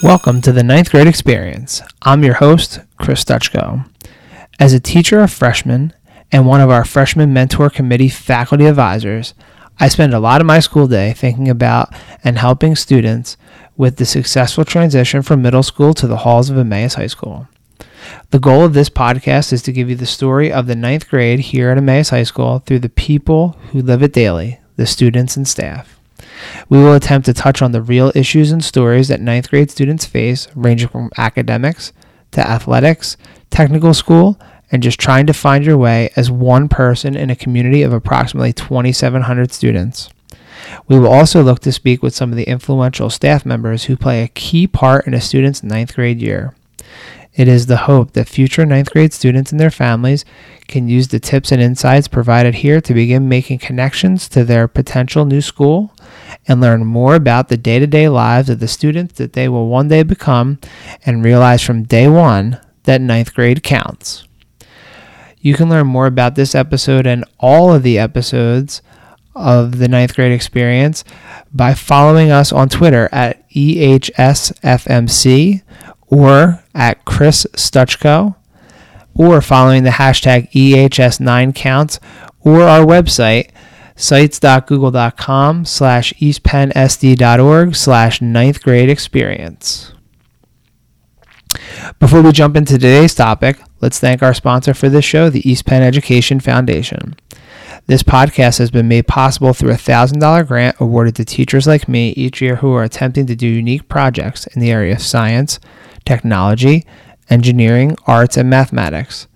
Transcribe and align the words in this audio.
Welcome 0.00 0.42
to 0.42 0.52
the 0.52 0.62
ninth 0.62 0.92
grade 0.92 1.08
experience. 1.08 1.82
I'm 2.02 2.22
your 2.22 2.34
host, 2.34 2.78
Chris 2.98 3.24
Dutchko. 3.24 3.84
As 4.60 4.72
a 4.72 4.78
teacher 4.78 5.18
of 5.18 5.32
freshmen 5.32 5.92
and 6.30 6.46
one 6.46 6.60
of 6.60 6.70
our 6.70 6.84
freshman 6.84 7.32
mentor 7.32 7.68
committee 7.68 8.08
faculty 8.08 8.66
advisors, 8.66 9.34
I 9.80 9.88
spend 9.88 10.14
a 10.14 10.20
lot 10.20 10.40
of 10.40 10.46
my 10.46 10.60
school 10.60 10.86
day 10.86 11.14
thinking 11.14 11.48
about 11.48 11.92
and 12.22 12.38
helping 12.38 12.76
students 12.76 13.36
with 13.76 13.96
the 13.96 14.06
successful 14.06 14.64
transition 14.64 15.22
from 15.22 15.42
middle 15.42 15.64
school 15.64 15.92
to 15.94 16.06
the 16.06 16.18
halls 16.18 16.48
of 16.48 16.58
Emmaus 16.58 16.94
High 16.94 17.08
School. 17.08 17.48
The 18.30 18.38
goal 18.38 18.64
of 18.64 18.74
this 18.74 18.88
podcast 18.88 19.52
is 19.52 19.62
to 19.62 19.72
give 19.72 19.90
you 19.90 19.96
the 19.96 20.06
story 20.06 20.52
of 20.52 20.68
the 20.68 20.76
ninth 20.76 21.08
grade 21.08 21.40
here 21.40 21.70
at 21.70 21.78
Emmaus 21.78 22.10
High 22.10 22.22
School 22.22 22.60
through 22.60 22.78
the 22.78 22.88
people 22.88 23.56
who 23.72 23.82
live 23.82 24.04
it 24.04 24.12
daily, 24.12 24.60
the 24.76 24.86
students 24.86 25.36
and 25.36 25.48
staff. 25.48 25.97
We 26.68 26.78
will 26.78 26.94
attempt 26.94 27.26
to 27.26 27.34
touch 27.34 27.62
on 27.62 27.72
the 27.72 27.82
real 27.82 28.12
issues 28.14 28.52
and 28.52 28.64
stories 28.64 29.08
that 29.08 29.20
ninth 29.20 29.50
grade 29.50 29.70
students 29.70 30.04
face, 30.04 30.48
ranging 30.54 30.88
from 30.88 31.10
academics 31.16 31.92
to 32.32 32.46
athletics, 32.46 33.16
technical 33.50 33.94
school, 33.94 34.38
and 34.70 34.82
just 34.82 35.00
trying 35.00 35.26
to 35.26 35.32
find 35.32 35.64
your 35.64 35.78
way 35.78 36.10
as 36.16 36.30
one 36.30 36.68
person 36.68 37.16
in 37.16 37.30
a 37.30 37.36
community 37.36 37.82
of 37.82 37.92
approximately 37.92 38.52
2,700 38.52 39.52
students. 39.52 40.10
We 40.86 40.98
will 40.98 41.08
also 41.08 41.42
look 41.42 41.60
to 41.60 41.72
speak 41.72 42.02
with 42.02 42.14
some 42.14 42.30
of 42.30 42.36
the 42.36 42.48
influential 42.48 43.10
staff 43.10 43.46
members 43.46 43.84
who 43.84 43.96
play 43.96 44.22
a 44.22 44.28
key 44.28 44.66
part 44.66 45.06
in 45.06 45.14
a 45.14 45.20
student's 45.20 45.62
ninth 45.62 45.94
grade 45.94 46.20
year. 46.20 46.54
It 47.38 47.46
is 47.46 47.66
the 47.66 47.76
hope 47.76 48.14
that 48.14 48.28
future 48.28 48.66
ninth 48.66 48.90
grade 48.90 49.12
students 49.12 49.52
and 49.52 49.60
their 49.60 49.70
families 49.70 50.24
can 50.66 50.88
use 50.88 51.06
the 51.06 51.20
tips 51.20 51.52
and 51.52 51.62
insights 51.62 52.08
provided 52.08 52.56
here 52.56 52.80
to 52.80 52.92
begin 52.92 53.28
making 53.28 53.60
connections 53.60 54.28
to 54.30 54.42
their 54.42 54.66
potential 54.66 55.24
new 55.24 55.40
school 55.40 55.94
and 56.48 56.60
learn 56.60 56.84
more 56.84 57.14
about 57.14 57.46
the 57.48 57.56
day 57.56 57.78
to 57.78 57.86
day 57.86 58.08
lives 58.08 58.50
of 58.50 58.58
the 58.58 58.66
students 58.66 59.14
that 59.18 59.34
they 59.34 59.48
will 59.48 59.68
one 59.68 59.86
day 59.86 60.02
become 60.02 60.58
and 61.06 61.24
realize 61.24 61.62
from 61.62 61.84
day 61.84 62.08
one 62.08 62.58
that 62.82 63.00
ninth 63.00 63.32
grade 63.32 63.62
counts. 63.62 64.24
You 65.40 65.54
can 65.54 65.68
learn 65.68 65.86
more 65.86 66.06
about 66.06 66.34
this 66.34 66.56
episode 66.56 67.06
and 67.06 67.24
all 67.38 67.72
of 67.72 67.84
the 67.84 68.00
episodes 68.00 68.82
of 69.36 69.78
the 69.78 69.86
ninth 69.86 70.16
grade 70.16 70.32
experience 70.32 71.04
by 71.52 71.72
following 71.74 72.32
us 72.32 72.50
on 72.52 72.68
Twitter 72.68 73.08
at 73.12 73.48
EHSFMC 73.50 74.02
or 76.10 76.62
at 76.74 77.04
Chris 77.04 77.46
Dutchko 77.52 78.34
or 79.14 79.40
following 79.40 79.82
the 79.82 79.90
hashtag 79.90 80.50
EHS9counts 80.52 81.98
or 82.40 82.62
our 82.62 82.84
website 82.84 83.50
sites.google.com 83.96 85.64
slash 85.64 86.12
eastpennsd.org 86.14 87.74
slash 87.74 88.22
ninth 88.22 88.62
grade 88.62 88.88
experience. 88.88 89.92
Before 91.98 92.22
we 92.22 92.30
jump 92.30 92.56
into 92.56 92.74
today's 92.74 93.14
topic, 93.14 93.60
let's 93.80 93.98
thank 93.98 94.22
our 94.22 94.34
sponsor 94.34 94.72
for 94.72 94.88
this 94.88 95.04
show, 95.04 95.30
the 95.30 95.48
East 95.48 95.66
Penn 95.66 95.82
Education 95.82 96.38
Foundation. 96.38 97.16
This 97.86 98.02
podcast 98.02 98.58
has 98.58 98.70
been 98.70 98.86
made 98.86 99.06
possible 99.06 99.54
through 99.54 99.70
a 99.70 99.76
$1,000 99.76 100.46
grant 100.46 100.76
awarded 100.78 101.16
to 101.16 101.24
teachers 101.24 101.66
like 101.66 101.88
me 101.88 102.10
each 102.10 102.42
year 102.42 102.56
who 102.56 102.72
are 102.74 102.84
attempting 102.84 103.26
to 103.26 103.34
do 103.34 103.48
unique 103.48 103.88
projects 103.88 104.46
in 104.48 104.60
the 104.60 104.70
area 104.70 104.94
of 104.94 105.02
science, 105.02 105.58
technology, 106.08 106.86
engineering, 107.28 107.94
arts, 108.06 108.38
and 108.38 108.48
mathematics. 108.48 109.28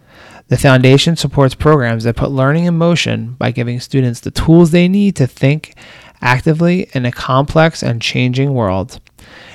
The 0.48 0.56
foundation 0.56 1.17
supports 1.17 1.55
programs 1.55 2.05
that 2.05 2.17
put 2.17 2.31
learning 2.31 2.65
in 2.65 2.77
motion 2.78 3.34
by 3.34 3.51
giving 3.51 3.78
students 3.78 4.20
the 4.20 4.31
tools 4.31 4.70
they 4.70 4.89
need 4.89 5.15
to 5.17 5.27
think 5.27 5.75
actively 6.23 6.89
in 6.95 7.05
a 7.05 7.12
complex 7.12 7.83
and 7.83 8.00
changing 8.00 8.55
world. 8.55 9.00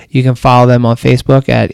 You 0.10 0.22
can 0.22 0.36
follow 0.36 0.68
them 0.68 0.86
on 0.86 0.95
Facebook 0.95 1.50
at 1.50 1.72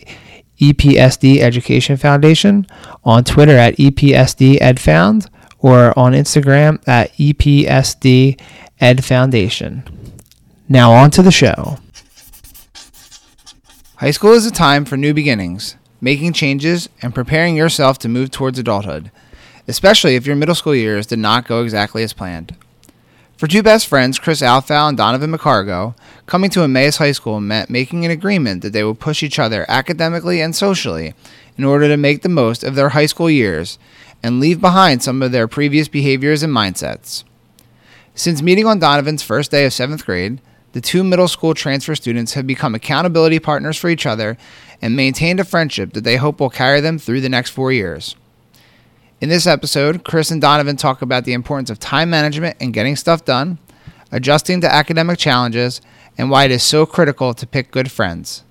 EPSD 0.62 1.40
Education 1.40 1.98
Foundation, 1.98 2.66
on 3.04 3.26
Twitter 3.26 3.58
at 3.58 3.76
EPSD 3.76 4.60
EdFound, 4.60 5.30
or 5.60 5.98
on 6.00 6.14
Instagram 6.14 6.82
at 6.88 7.12
EPSD 7.18 8.40
Ed 8.80 9.04
Foundation. 9.04 9.84
Now 10.70 10.94
on 10.94 11.12
to 11.12 11.22
the 11.22 11.32
show. 11.32 11.80
High 14.04 14.12
school 14.12 14.34
is 14.34 14.46
a 14.46 14.52
time 14.52 14.84
for 14.84 14.98
new 14.98 15.14
beginnings, 15.14 15.78
making 16.02 16.34
changes, 16.34 16.90
and 17.02 17.16
preparing 17.16 17.56
yourself 17.56 17.98
to 18.00 18.10
move 18.10 18.32
towards 18.32 18.60
adulthood, 18.60 19.12
especially 19.66 20.18
if 20.18 20.26
your 20.26 20.36
middle 20.36 20.56
school 20.56 20.76
years 20.76 21.08
did 21.08 21.20
not 21.20 21.48
go 21.48 21.64
exactly 21.64 22.04
as 22.04 22.12
planned. 22.12 22.54
For 23.38 23.48
two 23.48 23.64
best 23.64 23.88
friends, 23.88 24.20
Chris 24.20 24.42
Alfau 24.42 24.90
and 24.90 24.98
Donavan 24.98 25.34
McCargo, 25.34 25.96
coming 26.26 26.50
to 26.50 26.64
Emmaus 26.64 26.98
High 26.98 27.14
School 27.14 27.40
meant 27.40 27.70
making 27.70 28.04
an 28.04 28.12
agreement 28.12 28.62
that 28.62 28.74
they 28.74 28.84
would 28.84 29.00
push 29.00 29.24
each 29.24 29.40
other 29.40 29.66
academically 29.70 30.42
and 30.42 30.54
socially 30.54 31.14
in 31.58 31.64
order 31.64 31.88
to 31.88 31.96
make 31.96 32.24
the 32.24 32.28
most 32.28 32.66
of 32.66 32.76
their 32.76 32.90
high 32.90 33.06
school 33.06 33.30
years 33.30 33.80
and 34.22 34.42
leave 34.42 34.60
behind 34.60 35.02
some 35.02 35.22
of 35.22 35.32
their 35.32 35.48
previous 35.48 35.88
behaviors 35.88 36.44
and 36.44 36.54
mindsets. 36.54 37.24
Since 38.16 38.42
meeting 38.42 38.66
on 38.66 38.82
Donavan's 38.82 39.24
first 39.24 39.50
day 39.50 39.66
of 39.66 39.72
seventh 39.72 40.06
grade, 40.06 40.42
the 40.74 40.82
two 40.82 41.04
middle 41.04 41.28
school 41.28 41.54
transfer 41.54 41.96
students 41.96 42.34
have 42.34 42.46
become 42.46 42.76
accountability 42.76 43.40
partners 43.40 43.78
for 43.78 43.90
each 43.90 44.06
other 44.06 44.38
and 44.82 44.96
maintained 44.96 45.40
a 45.40 45.46
friendship 45.46 45.94
that 45.94 46.04
they 46.04 46.18
hope 46.18 46.40
will 46.40 46.50
carry 46.50 46.82
them 46.82 47.00
through 47.00 47.22
the 47.22 47.30
next 47.30 47.52
four 47.52 47.72
years. 47.72 48.16
In 49.22 49.30
this 49.30 49.48
episode, 49.48 50.04
Chris 50.04 50.32
and 50.32 50.42
Donavan 50.42 50.78
talk 50.78 51.02
about 51.02 51.24
the 51.24 51.34
importance 51.34 51.70
of 51.70 51.80
time 51.80 52.10
management 52.10 52.58
and 52.60 52.74
getting 52.74 52.98
stuff 52.98 53.24
done, 53.24 53.60
adjusting 54.12 54.60
to 54.62 54.72
academic 54.72 55.18
challenges, 55.18 55.80
and 56.18 56.30
why 56.30 56.44
it 56.44 56.52
is 56.52 56.64
so 56.64 56.86
critical 56.86 57.34
to 57.34 57.48
pick 57.48 57.72
good 57.72 57.90
friends. 57.90 58.44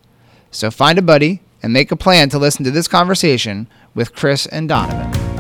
So 0.51 0.71
find 0.71 0.99
a 0.99 1.03
buddy 1.03 1.43
and 1.63 1.73
make 1.73 1.93
a 1.93 1.97
plan 1.97 2.29
to 2.31 2.39
listen 2.39 2.65
to 2.65 2.71
this 2.71 2.89
conversation 2.89 3.69
with 3.95 4.15
Chris 4.15 4.47
and 4.47 4.69
Donavan. 4.71 5.32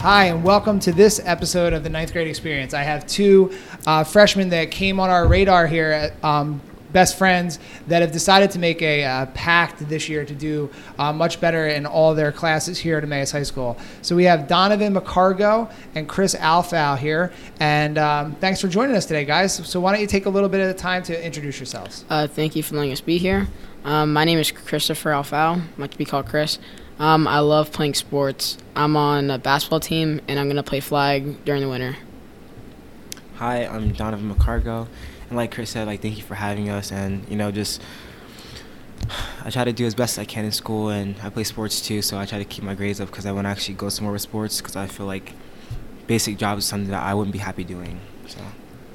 Hi, 0.00 0.28
and 0.28 0.42
welcome 0.42 0.80
to 0.80 0.92
this 0.92 1.20
episode 1.26 1.74
of 1.74 1.82
the 1.82 1.90
ninth 1.90 2.14
grade 2.14 2.26
experience. 2.26 2.72
I 2.72 2.84
have 2.84 3.06
two 3.06 3.52
uh, 3.86 4.02
freshmen 4.02 4.48
that 4.48 4.70
came 4.70 4.98
on 4.98 5.10
our 5.10 5.28
radar 5.28 5.66
here, 5.66 5.90
at, 5.90 6.24
um, 6.24 6.62
best 6.90 7.18
friends, 7.18 7.58
that 7.86 8.00
have 8.00 8.10
decided 8.10 8.50
to 8.52 8.58
make 8.58 8.80
a 8.80 9.04
uh, 9.04 9.26
pact 9.34 9.86
this 9.90 10.08
year 10.08 10.24
to 10.24 10.34
do 10.34 10.70
uh, 10.98 11.12
much 11.12 11.38
better 11.38 11.68
in 11.68 11.84
all 11.84 12.14
their 12.14 12.32
classes 12.32 12.78
here 12.78 12.96
at 12.96 13.04
Emmaus 13.04 13.30
High 13.30 13.42
School. 13.42 13.76
So 14.00 14.16
we 14.16 14.24
have 14.24 14.48
Donavan 14.48 14.98
McCargo 14.98 15.70
and 15.94 16.08
Chris 16.08 16.34
Alfau 16.34 16.96
here, 16.96 17.30
and 17.58 17.98
um, 17.98 18.34
thanks 18.36 18.58
for 18.58 18.68
joining 18.68 18.96
us 18.96 19.04
today, 19.04 19.26
guys. 19.26 19.52
So 19.52 19.80
why 19.80 19.92
don't 19.92 20.00
you 20.00 20.06
take 20.06 20.24
a 20.24 20.30
little 20.30 20.48
bit 20.48 20.62
of 20.62 20.68
the 20.68 20.80
time 20.82 21.02
to 21.02 21.26
introduce 21.26 21.58
yourselves? 21.58 22.06
Uh, 22.08 22.26
thank 22.26 22.56
you 22.56 22.62
for 22.62 22.74
letting 22.74 22.92
us 22.92 23.02
be 23.02 23.18
here. 23.18 23.48
Um, 23.84 24.14
my 24.14 24.24
name 24.24 24.38
is 24.38 24.50
Christopher 24.50 25.10
Alfau. 25.10 25.60
I 25.60 25.62
like 25.76 25.90
to 25.90 25.98
be 25.98 26.06
called 26.06 26.24
Chris. 26.24 26.58
Um, 27.00 27.26
I 27.26 27.38
love 27.38 27.72
playing 27.72 27.94
sports. 27.94 28.58
I'm 28.76 28.94
on 28.94 29.30
a 29.30 29.38
basketball 29.38 29.80
team, 29.80 30.20
and 30.28 30.38
I'm 30.38 30.50
to 30.50 30.62
play 30.62 30.80
flag 30.80 31.46
during 31.46 31.62
the 31.62 31.68
winter. 31.68 31.96
Hi, 33.36 33.64
I'm 33.64 33.94
Donavan 33.94 34.30
McCargo, 34.30 34.86
and 35.28 35.36
like 35.38 35.50
Chris 35.50 35.70
said, 35.70 35.86
like 35.86 36.02
thank 36.02 36.18
you 36.18 36.22
for 36.22 36.34
having 36.34 36.68
us, 36.68 36.92
and 36.92 37.26
you 37.30 37.36
know 37.36 37.50
just 37.50 37.80
I 39.44 39.48
try 39.48 39.64
to 39.64 39.72
do 39.72 39.86
as 39.86 39.94
best 39.94 40.18
I 40.18 40.26
can 40.26 40.44
in 40.44 40.52
school, 40.52 40.90
and 40.90 41.16
I 41.22 41.30
play 41.30 41.44
sports 41.44 41.80
too, 41.80 42.02
so 42.02 42.18
I 42.18 42.26
try 42.26 42.36
to 42.36 42.44
keep 42.44 42.64
my 42.64 42.74
grades 42.74 43.00
up 43.00 43.08
because 43.08 43.24
I 43.24 43.32
want 43.32 43.46
to 43.46 43.48
actually 43.48 43.76
go 43.76 43.88
somewhere 43.88 44.12
with 44.12 44.20
sports 44.20 44.60
because 44.60 44.76
I 44.76 44.86
feel 44.86 45.06
like 45.06 45.32
basic 46.06 46.36
jobs 46.36 46.64
is 46.64 46.68
something 46.68 46.90
that 46.90 47.02
I 47.02 47.14
wouldn't 47.14 47.32
be 47.32 47.38
happy 47.38 47.64
doing. 47.64 47.98
So. 48.26 48.40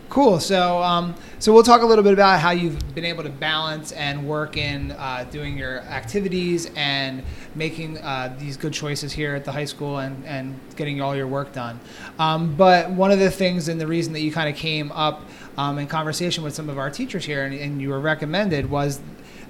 Cool. 0.10 0.40
So, 0.40 0.82
um, 0.82 1.16
so 1.40 1.52
we'll 1.52 1.64
talk 1.64 1.82
a 1.82 1.86
little 1.86 2.04
bit 2.04 2.14
about 2.14 2.40
how 2.40 2.52
you've 2.52 2.96
been 2.96 3.06
able 3.06 3.24
to 3.24 3.30
balance 3.30 3.92
and 3.92 4.28
work 4.28 4.56
in 4.56 4.92
uh, 4.92 5.26
doing 5.32 5.58
your 5.58 5.80
activities 5.80 6.70
and 6.76 7.24
making 7.56 7.98
uh, 7.98 8.36
these 8.40 8.56
good 8.56 8.72
choices 8.72 9.12
here 9.12 9.36
at 9.36 9.44
the 9.44 9.52
high 9.52 9.66
school 9.66 9.98
and, 9.98 10.24
and 10.26 10.58
getting 10.76 11.02
all 11.02 11.16
your 11.16 11.28
work 11.28 11.52
done. 11.54 11.80
Um, 12.20 12.56
but 12.56 12.90
one 12.92 13.12
of 13.12 13.20
the 13.20 13.32
things 13.32 13.68
and 13.68 13.82
the 13.82 13.88
reason 13.88 14.14
that 14.14 14.22
you 14.22 14.32
kind 14.32 14.48
of 14.48 14.56
came 14.56 14.92
up 14.92 15.26
um, 15.58 15.80
in 15.80 15.88
conversation 15.88 16.44
with 16.44 16.54
some 16.54 16.70
of 16.70 16.78
our 16.78 16.90
teachers 16.90 17.26
here 17.26 17.44
and, 17.44 17.54
and 17.54 17.82
you 17.82 17.90
were 17.90 18.00
recommended 18.00 18.70
was 18.70 19.02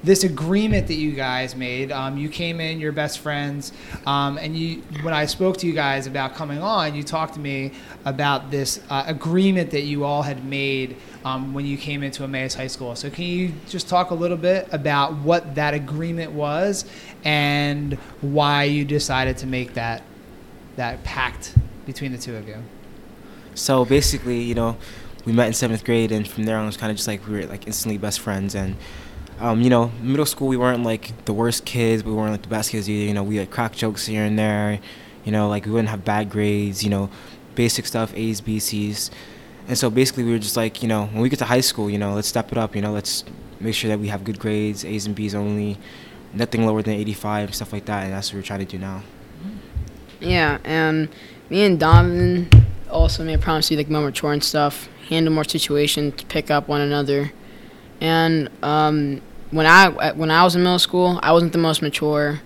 this 0.05 0.23
agreement 0.23 0.87
that 0.87 0.95
you 0.95 1.11
guys 1.11 1.55
made. 1.55 1.91
Um, 1.91 2.17
you 2.17 2.29
came 2.29 2.59
in, 2.59 2.79
your 2.79 2.91
best 2.91 3.19
friends, 3.19 3.73
um, 4.05 4.37
and 4.37 4.55
you. 4.55 4.81
When 5.01 5.13
I 5.13 5.25
spoke 5.25 5.57
to 5.57 5.67
you 5.67 5.73
guys 5.73 6.07
about 6.07 6.35
coming 6.35 6.59
on, 6.59 6.95
you 6.95 7.03
talked 7.03 7.33
to 7.33 7.39
me 7.39 7.71
about 8.05 8.51
this 8.51 8.79
uh, 8.89 9.03
agreement 9.07 9.71
that 9.71 9.81
you 9.81 10.03
all 10.03 10.21
had 10.21 10.45
made 10.45 10.95
um, 11.25 11.53
when 11.53 11.65
you 11.65 11.77
came 11.77 12.03
into 12.03 12.23
Emmaus 12.23 12.53
High 12.53 12.67
School. 12.67 12.95
So 12.95 13.09
can 13.09 13.25
you 13.25 13.53
just 13.67 13.89
talk 13.89 14.11
a 14.11 14.15
little 14.15 14.37
bit 14.37 14.67
about 14.71 15.15
what 15.17 15.55
that 15.55 15.73
agreement 15.73 16.31
was 16.31 16.85
and 17.23 17.95
why 18.21 18.63
you 18.63 18.85
decided 18.85 19.37
to 19.39 19.47
make 19.47 19.73
that 19.73 20.03
that 20.75 21.03
pact 21.03 21.55
between 21.85 22.11
the 22.11 22.17
two 22.17 22.35
of 22.35 22.47
you? 22.47 22.57
So 23.55 23.85
basically, 23.85 24.41
you 24.41 24.53
know, 24.53 24.77
we 25.25 25.33
met 25.33 25.47
in 25.47 25.53
seventh 25.53 25.83
grade, 25.83 26.11
and 26.11 26.27
from 26.27 26.43
there 26.43 26.57
on, 26.57 26.63
it 26.63 26.67
was 26.67 26.77
kind 26.77 26.91
of 26.91 26.97
just 26.97 27.07
like 27.07 27.25
we 27.27 27.33
were 27.33 27.45
like 27.47 27.65
instantly 27.65 27.97
best 27.97 28.19
friends, 28.19 28.53
and 28.53 28.75
um, 29.39 29.61
you 29.61 29.69
know, 29.69 29.91
middle 30.01 30.25
school 30.25 30.47
we 30.47 30.57
weren't 30.57 30.83
like 30.83 31.25
the 31.25 31.33
worst 31.33 31.65
kids, 31.65 32.03
we 32.03 32.13
weren't 32.13 32.31
like 32.31 32.43
the 32.43 32.49
best 32.49 32.71
kids 32.71 32.89
either. 32.89 33.05
You 33.05 33.13
know, 33.13 33.23
we 33.23 33.37
had 33.37 33.51
crack 33.51 33.73
jokes 33.73 34.05
here 34.05 34.23
and 34.23 34.37
there. 34.37 34.79
You 35.23 35.31
know, 35.31 35.49
like 35.49 35.65
we 35.65 35.71
wouldn't 35.71 35.89
have 35.89 36.05
bad 36.05 36.29
grades. 36.29 36.83
You 36.83 36.89
know, 36.89 37.09
basic 37.55 37.85
stuff, 37.85 38.13
A's, 38.15 38.41
B's, 38.41 38.65
C's. 38.65 39.11
And 39.67 39.77
so 39.77 39.89
basically, 39.89 40.23
we 40.23 40.31
were 40.31 40.39
just 40.39 40.55
like, 40.55 40.83
you 40.83 40.87
know, 40.87 41.05
when 41.07 41.21
we 41.21 41.29
get 41.29 41.39
to 41.39 41.45
high 41.45 41.61
school, 41.61 41.89
you 41.89 41.97
know, 41.97 42.13
let's 42.13 42.27
step 42.27 42.51
it 42.51 42.57
up. 42.57 42.75
You 42.75 42.81
know, 42.81 42.91
let's 42.91 43.23
make 43.59 43.73
sure 43.73 43.89
that 43.89 43.99
we 43.99 44.07
have 44.09 44.23
good 44.23 44.39
grades, 44.39 44.85
A's 44.85 45.05
and 45.05 45.15
B's 45.15 45.33
only, 45.33 45.77
nothing 46.33 46.65
lower 46.65 46.81
than 46.81 46.93
85, 46.93 47.55
stuff 47.55 47.73
like 47.73 47.85
that. 47.85 48.03
And 48.03 48.13
that's 48.13 48.31
what 48.31 48.37
we're 48.37 48.43
trying 48.43 48.59
to 48.59 48.65
do 48.65 48.77
now. 48.77 49.01
Yeah, 50.19 50.59
and 50.63 51.09
me 51.49 51.63
and 51.63 51.79
Donavan 51.79 52.65
also 52.89 53.23
made 53.23 53.35
a 53.35 53.37
promise 53.39 53.67
to 53.67 53.73
be 53.73 53.77
like 53.77 53.89
more 53.89 54.01
mature 54.01 54.31
and 54.33 54.43
stuff, 54.43 54.87
handle 55.09 55.33
more 55.33 55.43
situations, 55.43 56.23
pick 56.29 56.51
up 56.51 56.67
one 56.67 56.81
another. 56.81 57.31
And 58.01 58.49
um, 58.63 59.21
when 59.51 59.65
I 59.65 60.11
when 60.13 60.31
I 60.31 60.43
was 60.43 60.55
in 60.55 60.63
middle 60.63 60.79
school, 60.79 61.19
I 61.23 61.31
wasn't 61.31 61.53
the 61.53 61.57
most 61.57 61.81
mature, 61.81 62.41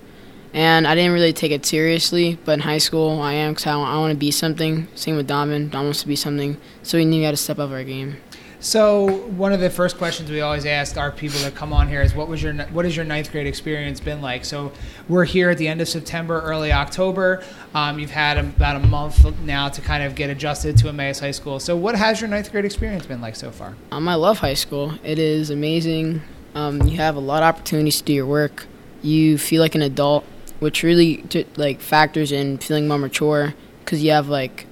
and 0.53 0.87
I 0.87 0.95
didn't 0.95 1.13
really 1.13 1.33
take 1.33 1.51
it 1.51 1.65
seriously. 1.65 2.37
But 2.45 2.53
in 2.53 2.59
high 2.61 2.77
school, 2.77 3.21
I 3.21 3.33
am 3.33 3.53
because 3.53 3.67
I, 3.67 3.73
I 3.73 3.97
want 3.97 4.11
to 4.11 4.17
be 4.17 4.31
something. 4.31 4.87
Same 4.95 5.15
with 5.15 5.27
Donavan. 5.27 5.69
Don 5.69 5.85
wants 5.85 6.01
to 6.01 6.07
be 6.07 6.15
something, 6.15 6.57
so 6.83 6.97
we 6.97 7.05
knew 7.05 7.17
we 7.17 7.23
had 7.23 7.31
to 7.31 7.37
step 7.37 7.59
up 7.59 7.71
our 7.71 7.83
game. 7.83 8.17
So 8.61 9.25
one 9.27 9.53
of 9.53 9.61
the 9.61 9.69
first 9.69 9.97
questions 9.97 10.29
we 10.29 10.41
always 10.41 10.65
ask 10.65 10.97
our 10.97 11.13
people 11.13 11.39
that 11.41 11.55
come 11.55 11.71
on 11.71 11.87
here 11.87 12.01
is, 12.01 12.13
what 12.13 12.27
was 12.27 12.43
your 12.43 12.53
what 12.53 12.83
has 12.83 12.93
your 12.93 13.05
ninth 13.05 13.31
grade 13.31 13.47
experience 13.47 14.01
been 14.01 14.21
like? 14.21 14.43
So 14.43 14.73
we're 15.07 15.23
here 15.23 15.49
at 15.49 15.57
the 15.57 15.67
end 15.67 15.79
of 15.79 15.87
September, 15.87 16.41
early 16.41 16.73
October. 16.73 17.41
Um, 17.73 17.99
you've 17.99 18.11
had 18.11 18.37
about 18.37 18.75
a 18.75 18.85
month 18.85 19.25
now 19.43 19.69
to 19.69 19.81
kind 19.81 20.03
of 20.03 20.13
get 20.13 20.29
adjusted 20.29 20.77
to 20.79 20.89
Emmaus 20.89 21.19
High 21.19 21.31
School. 21.31 21.61
So 21.61 21.77
what 21.77 21.95
has 21.95 22.19
your 22.19 22.29
ninth 22.29 22.51
grade 22.51 22.65
experience 22.65 23.05
been 23.05 23.21
like 23.21 23.37
so 23.37 23.49
far? 23.49 23.75
Um, 23.91 24.09
I 24.09 24.15
love 24.15 24.39
high 24.39 24.55
school. 24.55 24.93
It 25.05 25.19
is 25.19 25.49
amazing. 25.49 26.21
Um, 26.53 26.81
you 26.81 26.97
have 26.97 27.15
a 27.15 27.21
lot 27.21 27.43
of 27.43 27.55
opportunities 27.55 27.99
to 27.99 28.03
do 28.03 28.13
your 28.13 28.25
work. 28.25 28.67
You 29.01 29.37
feel 29.37 29.61
like 29.61 29.75
an 29.75 29.81
adult, 29.81 30.25
which 30.59 30.83
really 30.83 31.17
t- 31.17 31.47
like 31.55 31.79
factors 31.79 32.33
in 32.33 32.57
feeling 32.57 32.89
more 32.89 32.97
mature 32.97 33.53
because 33.85 34.03
you 34.03 34.11
have 34.11 34.27
like 34.27 34.65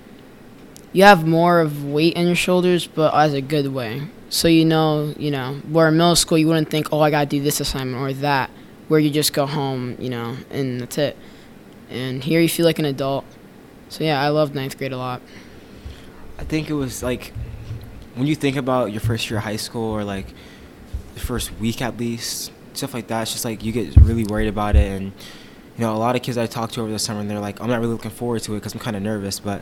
you 0.94 1.04
have 1.04 1.28
more 1.28 1.60
of 1.60 1.86
weight 1.86 2.14
in 2.14 2.28
your 2.28 2.36
shoulders, 2.36 2.88
but 2.88 3.14
as 3.14 3.34
a 3.34 3.42
good 3.42 3.68
way. 3.68 4.08
So 4.30 4.48
you 4.48 4.66
know, 4.66 5.14
you 5.18 5.32
know, 5.32 5.62
where 5.70 5.88
in 5.88 5.98
middle 5.98 6.16
school 6.16 6.38
you 6.38 6.48
wouldn't 6.48 6.70
think, 6.70 6.92
oh, 6.92 7.00
I 7.00 7.12
gotta 7.12 7.26
do 7.26 7.42
this 7.42 7.60
assignment 7.60 8.02
or 8.02 8.14
that, 8.22 8.50
where 8.88 9.00
you 9.00 9.10
just 9.10 9.34
go 9.34 9.46
home, 9.46 9.96
you 10.00 10.10
know, 10.10 10.38
and 10.50 10.82
that's 10.82 10.98
it. 10.98 11.18
And 11.90 12.24
here 12.24 12.42
you 12.42 12.50
feel 12.50 12.66
like 12.66 12.80
an 12.80 12.86
adult. 12.86 13.26
So 13.90 14.04
yeah, 14.04 14.22
I 14.22 14.30
love 14.30 14.54
ninth 14.54 14.78
grade 14.78 14.92
a 14.92 14.98
lot. 14.98 15.22
I 16.38 16.44
think 16.44 16.70
it 16.70 16.74
was 16.74 17.02
like 17.02 17.34
when 18.16 18.28
you 18.28 18.36
think 18.36 18.58
about 18.58 18.92
your 18.92 19.02
first 19.02 19.30
year 19.30 19.38
of 19.38 19.46
high 19.46 19.56
school 19.56 19.92
or 19.92 20.04
like 20.04 20.28
the 21.14 21.20
first 21.20 21.52
week 21.60 21.82
at 21.82 21.98
least, 21.98 22.52
stuff 22.74 22.94
like 22.94 23.08
that. 23.08 23.24
It's 23.24 23.32
just 23.32 23.46
like 23.46 23.64
you 23.64 23.72
get 23.72 23.96
really 23.98 24.24
worried 24.24 24.48
about 24.48 24.76
it, 24.76 24.92
and 24.92 25.06
you 25.06 25.82
know, 25.82 25.96
a 25.96 25.98
lot 25.98 26.16
of 26.16 26.22
kids 26.22 26.38
I 26.38 26.48
talked 26.48 26.74
to 26.76 26.82
over 26.82 26.92
the 26.92 27.00
summer, 27.00 27.22
and 27.22 27.30
they're 27.30 27.40
like, 27.40 27.62
I'm 27.62 27.70
not 27.70 27.80
really 27.80 27.94
looking 27.94 28.12
forward 28.12 28.44
to 28.44 28.54
it 28.54 28.58
because 28.58 28.74
I'm 28.74 28.80
kind 28.80 28.96
of 28.96 29.04
nervous, 29.04 29.40
but 29.40 29.62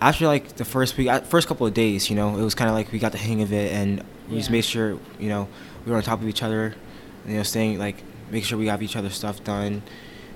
after 0.00 0.26
like 0.26 0.56
the 0.56 0.64
first 0.64 0.96
week, 0.96 1.10
first 1.24 1.48
couple 1.48 1.66
of 1.66 1.74
days, 1.74 2.10
you 2.10 2.16
know, 2.16 2.36
it 2.38 2.42
was 2.42 2.54
kind 2.54 2.68
of 2.68 2.74
like 2.74 2.92
we 2.92 2.98
got 2.98 3.12
the 3.12 3.18
hang 3.18 3.42
of 3.42 3.52
it, 3.52 3.72
and 3.72 4.00
we 4.28 4.34
yeah. 4.34 4.38
just 4.38 4.50
made 4.50 4.64
sure, 4.64 4.98
you 5.18 5.28
know, 5.28 5.48
we 5.84 5.90
were 5.90 5.96
on 5.96 6.02
top 6.02 6.20
of 6.20 6.28
each 6.28 6.42
other, 6.42 6.74
you 7.26 7.36
know, 7.36 7.42
staying 7.42 7.78
like 7.78 8.02
make 8.30 8.44
sure 8.44 8.58
we 8.58 8.66
have 8.66 8.82
each 8.82 8.96
other's 8.96 9.14
stuff 9.14 9.42
done, 9.44 9.82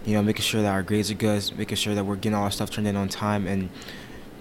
you 0.05 0.15
know, 0.15 0.23
making 0.23 0.43
sure 0.43 0.63
that 0.63 0.71
our 0.71 0.83
grades 0.83 1.11
are 1.11 1.15
good, 1.15 1.57
making 1.57 1.77
sure 1.77 1.95
that 1.95 2.05
we're 2.05 2.17
getting 2.17 2.35
all 2.35 2.45
our 2.45 2.51
stuff 2.51 2.71
turned 2.71 2.89
in 2.89 2.97
on 2.97 3.09
time, 3.09 3.47
and 3.47 3.69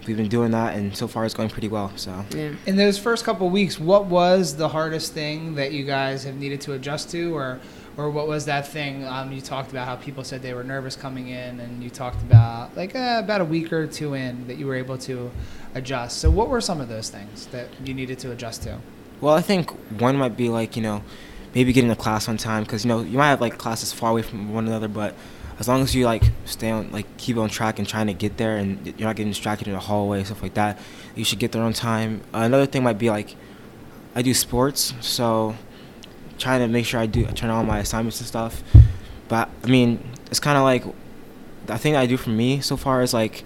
we've 0.07 0.17
been 0.17 0.29
doing 0.29 0.51
that, 0.51 0.75
and 0.75 0.95
so 0.95 1.07
far 1.07 1.25
it's 1.25 1.33
going 1.33 1.49
pretty 1.49 1.67
well. 1.67 1.91
So 1.95 2.25
yeah. 2.31 2.53
In 2.65 2.75
those 2.75 2.97
first 2.97 3.23
couple 3.25 3.47
of 3.47 3.53
weeks, 3.53 3.79
what 3.79 4.05
was 4.05 4.55
the 4.55 4.69
hardest 4.69 5.13
thing 5.13 5.55
that 5.55 5.71
you 5.71 5.83
guys 5.83 6.23
have 6.23 6.35
needed 6.35 6.61
to 6.61 6.73
adjust 6.73 7.11
to, 7.11 7.35
or 7.35 7.59
or 7.97 8.09
what 8.09 8.27
was 8.27 8.45
that 8.45 8.67
thing 8.67 9.05
um, 9.05 9.31
you 9.31 9.41
talked 9.41 9.71
about 9.71 9.87
how 9.87 9.95
people 9.95 10.23
said 10.23 10.41
they 10.41 10.53
were 10.53 10.63
nervous 10.63 10.95
coming 10.95 11.27
in 11.27 11.59
and 11.59 11.83
you 11.83 11.89
talked 11.89 12.21
about 12.21 12.75
like 12.77 12.95
uh, 12.95 13.21
about 13.23 13.41
a 13.41 13.45
week 13.45 13.71
or 13.73 13.87
two 13.87 14.13
in 14.13 14.47
that 14.47 14.57
you 14.57 14.65
were 14.65 14.75
able 14.75 14.97
to 14.97 15.31
adjust. 15.75 16.19
So 16.19 16.29
what 16.29 16.49
were 16.49 16.61
some 16.61 16.81
of 16.81 16.87
those 16.87 17.09
things 17.09 17.47
that 17.47 17.67
you 17.83 17.93
needed 17.93 18.19
to 18.19 18.31
adjust 18.31 18.63
to? 18.63 18.79
Well 19.19 19.35
i 19.35 19.41
think 19.41 19.69
one 19.99 20.17
might 20.17 20.35
be 20.35 20.49
like 20.49 20.75
you 20.75 20.81
know 20.81 21.03
maybe 21.53 21.73
getting 21.73 21.89
to 21.89 21.95
class 21.95 22.27
on 22.27 22.37
time 22.37 22.63
because 22.63 22.83
you 22.83 22.89
know 22.89 23.01
you 23.01 23.17
might 23.17 23.29
have 23.29 23.41
like 23.41 23.57
classes 23.57 23.93
far 23.93 24.11
away 24.11 24.21
from 24.21 24.53
one 24.53 24.67
another 24.67 24.87
but 24.87 25.13
as 25.59 25.67
long 25.67 25.81
as 25.81 25.93
you 25.93 26.05
like 26.05 26.23
stay 26.45 26.71
on 26.71 26.91
like 26.91 27.05
keep 27.17 27.37
on 27.37 27.49
track 27.49 27.77
and 27.77 27.87
trying 27.87 28.07
to 28.07 28.13
get 28.13 28.37
there 28.37 28.57
and 28.57 28.85
you're 28.85 29.07
not 29.07 29.15
getting 29.15 29.31
distracted 29.31 29.67
in 29.67 29.73
the 29.73 29.79
hallway 29.79 30.23
stuff 30.23 30.41
like 30.41 30.55
that 30.55 30.79
you 31.13 31.25
should 31.25 31.39
get 31.39 31.51
there 31.51 31.61
on 31.61 31.73
time. 31.73 32.21
Uh, 32.33 32.39
another 32.39 32.65
thing 32.65 32.83
might 32.83 32.97
be 32.97 33.09
like 33.09 33.35
i 34.15 34.21
do 34.21 34.33
sports 34.33 34.93
so 35.01 35.55
trying 36.41 36.59
to 36.61 36.67
make 36.67 36.85
sure 36.85 36.99
I 36.99 37.05
do 37.05 37.25
turn 37.27 37.49
on 37.49 37.65
my 37.65 37.79
assignments 37.79 38.19
and 38.19 38.27
stuff. 38.27 38.63
But 39.27 39.49
I 39.63 39.67
mean, 39.67 40.03
it's 40.27 40.39
kind 40.39 40.57
of 40.57 40.63
like 40.63 40.83
the 41.67 41.77
thing 41.77 41.95
I 41.95 42.05
do 42.05 42.17
for 42.17 42.31
me 42.31 42.59
so 42.59 42.75
far 42.75 43.01
is 43.01 43.13
like 43.13 43.43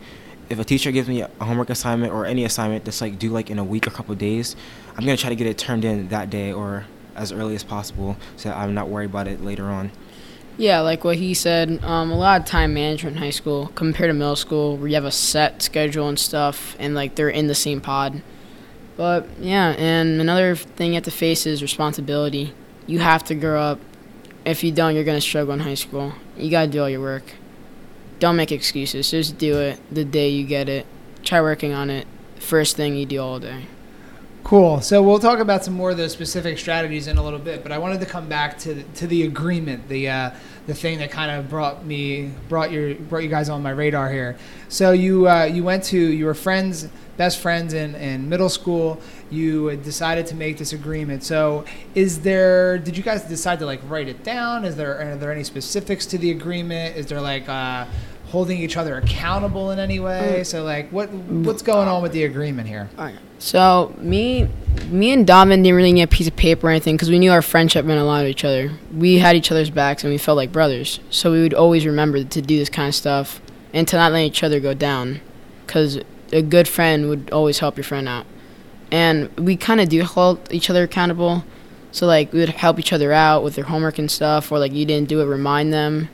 if 0.50 0.60
a 0.60 0.64
teacher 0.64 0.92
gives 0.92 1.08
me 1.08 1.22
a 1.22 1.30
homework 1.40 1.70
assignment 1.70 2.14
or 2.14 2.26
any 2.26 2.44
assignment 2.46 2.86
that's 2.86 3.02
like 3.02 3.20
due 3.20 3.30
like 3.30 3.50
in 3.50 3.60
a 3.60 3.64
week 3.64 3.88
or 3.88 3.92
couple 3.92 4.16
days, 4.16 4.56
I'm 4.96 5.06
gonna 5.06 5.18
try 5.18 5.30
to 5.30 5.36
get 5.36 5.48
it 5.48 5.58
turned 5.58 5.86
in 5.86 6.08
that 6.10 6.30
day 6.30 6.52
or 6.52 6.86
as 7.16 7.32
early 7.32 7.56
as 7.56 7.64
possible 7.64 8.18
so 8.36 8.52
I'm 8.52 8.74
not 8.74 8.90
worried 8.90 9.10
about 9.10 9.28
it 9.28 9.44
later 9.44 9.66
on. 9.66 9.92
Yeah, 10.58 10.80
like 10.82 11.04
what 11.04 11.18
he 11.18 11.34
said, 11.34 11.84
um, 11.84 12.12
a 12.12 12.18
lot 12.18 12.40
of 12.42 12.48
time 12.48 12.74
management 12.74 13.18
in 13.18 13.22
high 13.22 13.30
school 13.30 13.72
compared 13.76 14.10
to 14.10 14.14
middle 14.14 14.38
school 14.38 14.78
where 14.78 14.88
you 14.88 14.96
have 14.96 15.04
a 15.04 15.12
set 15.12 15.62
schedule 15.62 16.08
and 16.08 16.18
stuff 16.18 16.76
and 16.80 16.96
like 16.96 17.16
they're 17.16 17.30
in 17.30 17.48
the 17.48 17.56
same 17.56 17.82
pod. 17.82 18.22
But 18.96 19.28
yeah, 19.40 19.76
and 19.78 20.22
another 20.22 20.56
thing 20.56 20.90
you 20.90 20.96
have 20.96 21.04
to 21.04 21.12
face 21.12 21.46
is 21.46 21.62
responsibility 21.62 22.54
you 22.88 23.00
have 23.00 23.24
to 23.26 23.36
grow 23.36 23.62
up. 23.62 23.80
If 24.46 24.64
you 24.64 24.72
don't, 24.72 24.96
you're 24.96 25.04
going 25.04 25.18
to 25.18 25.22
struggle 25.22 25.54
in 25.54 25.60
high 25.60 25.74
school. 25.76 26.14
You 26.38 26.52
got 26.52 26.66
to 26.66 26.72
do 26.72 26.82
all 26.82 26.90
your 26.90 27.02
work. 27.02 27.24
Don't 28.20 28.36
make 28.36 28.52
excuses. 28.52 29.12
Just 29.12 29.38
do 29.38 29.60
it 29.60 29.80
the 29.92 30.06
day 30.06 30.30
you 30.30 30.46
get 30.46 30.70
it. 30.70 30.86
Try 31.24 31.42
working 31.42 31.74
on 31.74 31.90
it 31.90 32.08
first 32.40 32.76
thing 32.76 32.96
you 32.96 33.06
do 33.06 33.20
all 33.20 33.40
day. 33.40 33.66
Cool. 34.46 34.80
So 34.80 35.02
we'll 35.02 35.18
talk 35.18 35.40
about 35.40 35.66
some 35.66 35.74
more 35.74 35.90
of 35.90 35.98
those 35.98 36.12
specific 36.12 36.60
strategies 36.60 37.08
in 37.08 37.18
a 37.18 37.24
little 37.24 37.40
bit, 37.40 37.64
but 37.64 37.72
I 37.72 37.80
wanted 37.80 38.00
to 38.02 38.06
come 38.06 38.30
back 38.30 38.60
to 38.60 38.76
the, 38.76 38.84
to 38.84 39.08
the 39.08 39.24
agreement, 39.24 39.90
the 39.90 40.08
uh, 40.08 40.32
the 40.68 40.76
thing 40.76 41.00
that 41.00 41.10
kind 41.10 41.32
of 41.32 41.50
brought 41.50 41.84
me 41.84 42.32
brought 42.48 42.72
your 42.72 42.94
brought 42.94 43.24
you 43.24 43.30
guys 43.30 43.50
on 43.50 43.64
my 43.64 43.72
radar 43.72 44.12
here. 44.12 44.38
So 44.70 44.92
you 44.92 45.28
uh, 45.28 45.46
you 45.46 45.64
went 45.64 45.84
to 45.86 45.98
you 45.98 46.26
were 46.26 46.36
friends, 46.36 46.88
best 47.18 47.40
friends 47.40 47.74
in, 47.74 47.96
in 47.96 48.30
middle 48.30 48.50
school. 48.50 49.02
You 49.32 49.76
decided 49.78 50.28
to 50.28 50.36
make 50.36 50.60
this 50.60 50.74
agreement. 50.74 51.24
So 51.24 51.66
is 51.96 52.22
there? 52.22 52.78
Did 52.78 52.96
you 52.96 53.02
guys 53.02 53.24
decide 53.24 53.58
to 53.60 53.66
like 53.66 53.82
write 53.90 54.08
it 54.08 54.24
down? 54.24 54.64
Is 54.64 54.76
there 54.76 55.14
are 55.14 55.16
there 55.16 55.32
any 55.32 55.44
specifics 55.44 56.06
to 56.06 56.20
the 56.20 56.30
agreement? 56.30 56.98
Is 56.98 57.08
there 57.08 57.20
like 57.20 57.50
uh, 57.50 57.88
holding 58.28 58.60
each 58.60 58.78
other 58.78 58.98
accountable 58.98 59.72
in 59.72 59.80
any 59.80 60.00
way? 60.00 60.38
Mm. 60.40 60.46
So 60.46 60.64
like 60.64 60.92
what 60.92 61.10
what's 61.12 61.62
going 61.62 61.88
on 61.88 62.02
with 62.02 62.12
the 62.12 62.24
agreement 62.24 62.68
here? 62.68 62.90
So 63.38 63.94
me, 63.98 64.48
me 64.90 65.12
and 65.12 65.28
Donavan 65.28 65.64
didn't 65.64 65.76
really 65.76 65.92
need 65.92 66.04
a 66.04 66.08
piece 66.08 66.28
of 66.28 66.36
paper 66.36 66.68
or 66.68 66.70
anything 66.70 66.96
because 66.96 67.10
we 67.10 67.20
knew 67.20 67.32
our 67.32 67.42
friendship 67.42 67.86
meant 67.86 68.00
a 68.00 68.04
lot 68.04 68.22
to 68.22 68.28
each 68.28 68.46
other. 68.46 68.72
We 68.94 69.18
had 69.18 69.36
each 69.36 69.52
other's 69.52 69.70
backs 69.70 70.04
and 70.04 70.12
we 70.12 70.18
felt 70.18 70.38
like 70.38 70.52
brothers. 70.52 71.00
So 71.10 71.32
we 71.32 71.42
would 71.42 71.54
always 71.54 71.86
remember 71.86 72.24
to 72.24 72.42
do 72.42 72.58
this 72.58 72.70
kind 72.70 72.88
of 72.88 72.96
stuff 72.96 73.42
and 73.74 73.88
to 73.90 73.98
not 73.98 74.14
let 74.14 74.22
each 74.22 74.42
other 74.42 74.62
go 74.62 74.74
down, 74.74 75.20
because 75.66 76.00
a 76.32 76.42
good 76.42 76.68
friend 76.68 77.10
would 77.10 77.30
always 77.32 77.60
help 77.60 77.76
your 77.76 77.84
friend 77.84 78.08
out. 78.08 78.26
And 78.90 79.30
we 79.38 79.58
kind 79.58 79.82
of 79.82 79.90
do 79.90 80.02
hold 80.04 80.52
each 80.52 80.70
other 80.70 80.84
accountable. 80.84 81.44
So 81.92 82.08
like 82.08 82.32
we 82.32 82.40
would 82.40 82.50
help 82.50 82.80
each 82.80 82.94
other 82.94 83.12
out 83.12 83.44
with 83.44 83.56
their 83.56 83.66
homework 83.66 84.00
and 84.00 84.10
stuff, 84.10 84.52
or 84.52 84.60
like 84.60 84.72
you 84.72 84.86
didn't 84.86 85.10
do 85.10 85.20
it, 85.22 85.26
remind 85.26 85.74
them. 85.74 86.08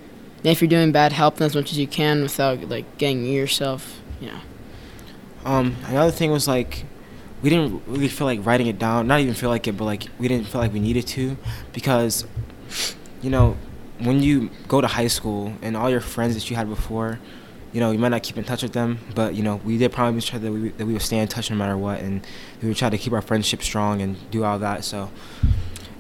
And 0.44 0.48
if 0.48 0.62
you're 0.62 0.70
doing 0.70 0.92
bad, 0.92 1.14
help 1.14 1.38
them 1.38 1.46
as 1.46 1.56
much 1.56 1.72
as 1.72 1.78
you 1.78 1.88
can 1.88 2.24
without 2.24 2.68
like 2.68 2.98
getting 2.98 3.26
yourself, 3.26 4.02
you 4.20 4.28
know. 4.28 4.40
Um, 5.46 5.76
another 5.88 6.12
thing 6.12 6.32
was 6.32 6.48
like 6.48 6.86
we 7.42 7.50
didn't 7.50 7.82
really 7.88 8.08
feel 8.08 8.28
like 8.28 8.46
writing 8.46 8.68
it 8.68 8.78
down. 8.78 9.08
Not 9.08 9.20
even 9.20 9.34
feel 9.34 9.50
like 9.50 9.68
it, 9.68 9.78
but 9.78 9.86
like 9.86 10.06
we 10.20 10.28
didn't 10.28 10.48
feel 10.48 10.62
like 10.62 10.74
we 10.74 10.80
needed 10.80 11.08
to, 11.08 11.38
because, 11.74 12.26
you 13.22 13.30
know, 13.30 13.58
when 14.00 14.22
you 14.22 14.50
go 14.68 14.82
to 14.82 14.88
high 14.88 15.08
school 15.08 15.54
and 15.62 15.78
all 15.78 15.90
your 15.90 16.02
friends 16.02 16.36
that 16.36 16.50
you 16.50 16.56
had 16.56 16.68
before, 16.70 17.20
you 17.72 17.80
know, 17.80 17.92
you 17.92 18.00
might 18.00 18.10
not 18.10 18.24
keep 18.24 18.38
in 18.38 18.44
touch 18.44 18.64
with 18.64 18.74
them, 18.74 19.00
but 19.16 19.34
you 19.34 19.44
know, 19.44 19.58
we 19.64 19.78
did 19.78 19.92
promise 19.92 20.26
each 20.26 20.34
other 20.34 20.46
that 20.46 20.52
we, 20.52 20.70
that 20.70 20.86
we 20.86 20.94
would 20.94 21.02
stay 21.02 21.20
in 21.20 21.28
touch 21.28 21.50
no 21.50 21.56
matter 21.56 21.78
what, 21.78 22.00
and 22.00 22.26
we 22.62 22.68
would 22.68 22.78
try 22.78 22.90
to 22.90 22.98
keep 22.98 23.14
our 23.14 23.22
friendship 23.22 23.62
strong 23.62 24.02
and 24.02 24.30
do 24.32 24.44
all 24.44 24.60
that. 24.60 24.84
So, 24.84 25.10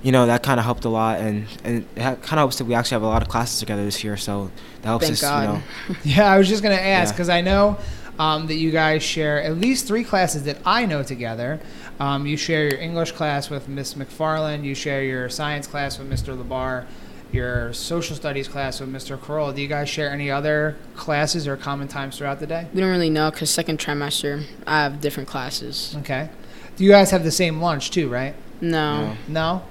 you 0.03 0.11
know, 0.11 0.25
that 0.25 0.41
kind 0.41 0.59
of 0.59 0.65
helped 0.65 0.85
a 0.85 0.89
lot, 0.89 1.19
and 1.19 1.47
and 1.63 1.85
it 1.95 1.95
kind 1.95 2.15
of 2.15 2.29
helps 2.29 2.57
that 2.57 2.65
we 2.65 2.73
actually 2.73 2.95
have 2.95 3.03
a 3.03 3.07
lot 3.07 3.21
of 3.21 3.27
classes 3.27 3.59
together 3.59 3.83
this 3.83 4.03
year. 4.03 4.17
So 4.17 4.51
that 4.81 4.87
helps 4.87 5.05
Thank 5.05 5.13
us, 5.13 5.21
God. 5.21 5.41
you 5.41 5.93
know. 5.93 5.99
yeah, 6.03 6.31
I 6.31 6.37
was 6.37 6.47
just 6.47 6.63
gonna 6.63 6.75
ask 6.75 7.13
because 7.13 7.27
yeah. 7.27 7.35
I 7.35 7.41
know 7.41 7.77
um, 8.19 8.47
that 8.47 8.55
you 8.55 8.71
guys 8.71 9.03
share 9.03 9.41
at 9.41 9.57
least 9.57 9.87
three 9.87 10.03
classes 10.03 10.43
that 10.43 10.57
I 10.65 10.85
know 10.85 11.03
together. 11.03 11.59
Um, 11.99 12.25
you 12.25 12.35
share 12.35 12.69
your 12.69 12.79
English 12.79 13.11
class 13.11 13.49
with 13.49 13.67
Miss 13.67 13.93
McFarland. 13.93 14.63
You 14.63 14.73
share 14.73 15.03
your 15.03 15.29
science 15.29 15.67
class 15.67 15.99
with 15.99 16.09
Mr. 16.09 16.35
Labar. 16.35 16.85
Your 17.31 17.71
social 17.71 18.15
studies 18.15 18.47
class 18.47 18.81
with 18.81 18.91
Mr. 18.91 19.23
Carroll. 19.23 19.53
Do 19.53 19.61
you 19.61 19.67
guys 19.67 19.87
share 19.87 20.09
any 20.09 20.29
other 20.29 20.75
classes 20.95 21.47
or 21.47 21.55
common 21.55 21.87
times 21.87 22.17
throughout 22.17 22.39
the 22.39 22.47
day? 22.47 22.67
We 22.73 22.81
don't 22.81 22.89
really 22.89 23.09
know 23.09 23.31
because 23.31 23.49
second 23.49 23.79
trimester 23.79 24.43
I 24.67 24.83
have 24.83 24.99
different 24.99 25.29
classes. 25.29 25.95
Okay. 25.99 26.29
Do 26.75 26.83
you 26.83 26.91
guys 26.91 27.11
have 27.11 27.23
the 27.23 27.31
same 27.31 27.61
lunch 27.61 27.91
too, 27.91 28.09
right? 28.09 28.35
No. 28.59 29.15
No. 29.27 29.63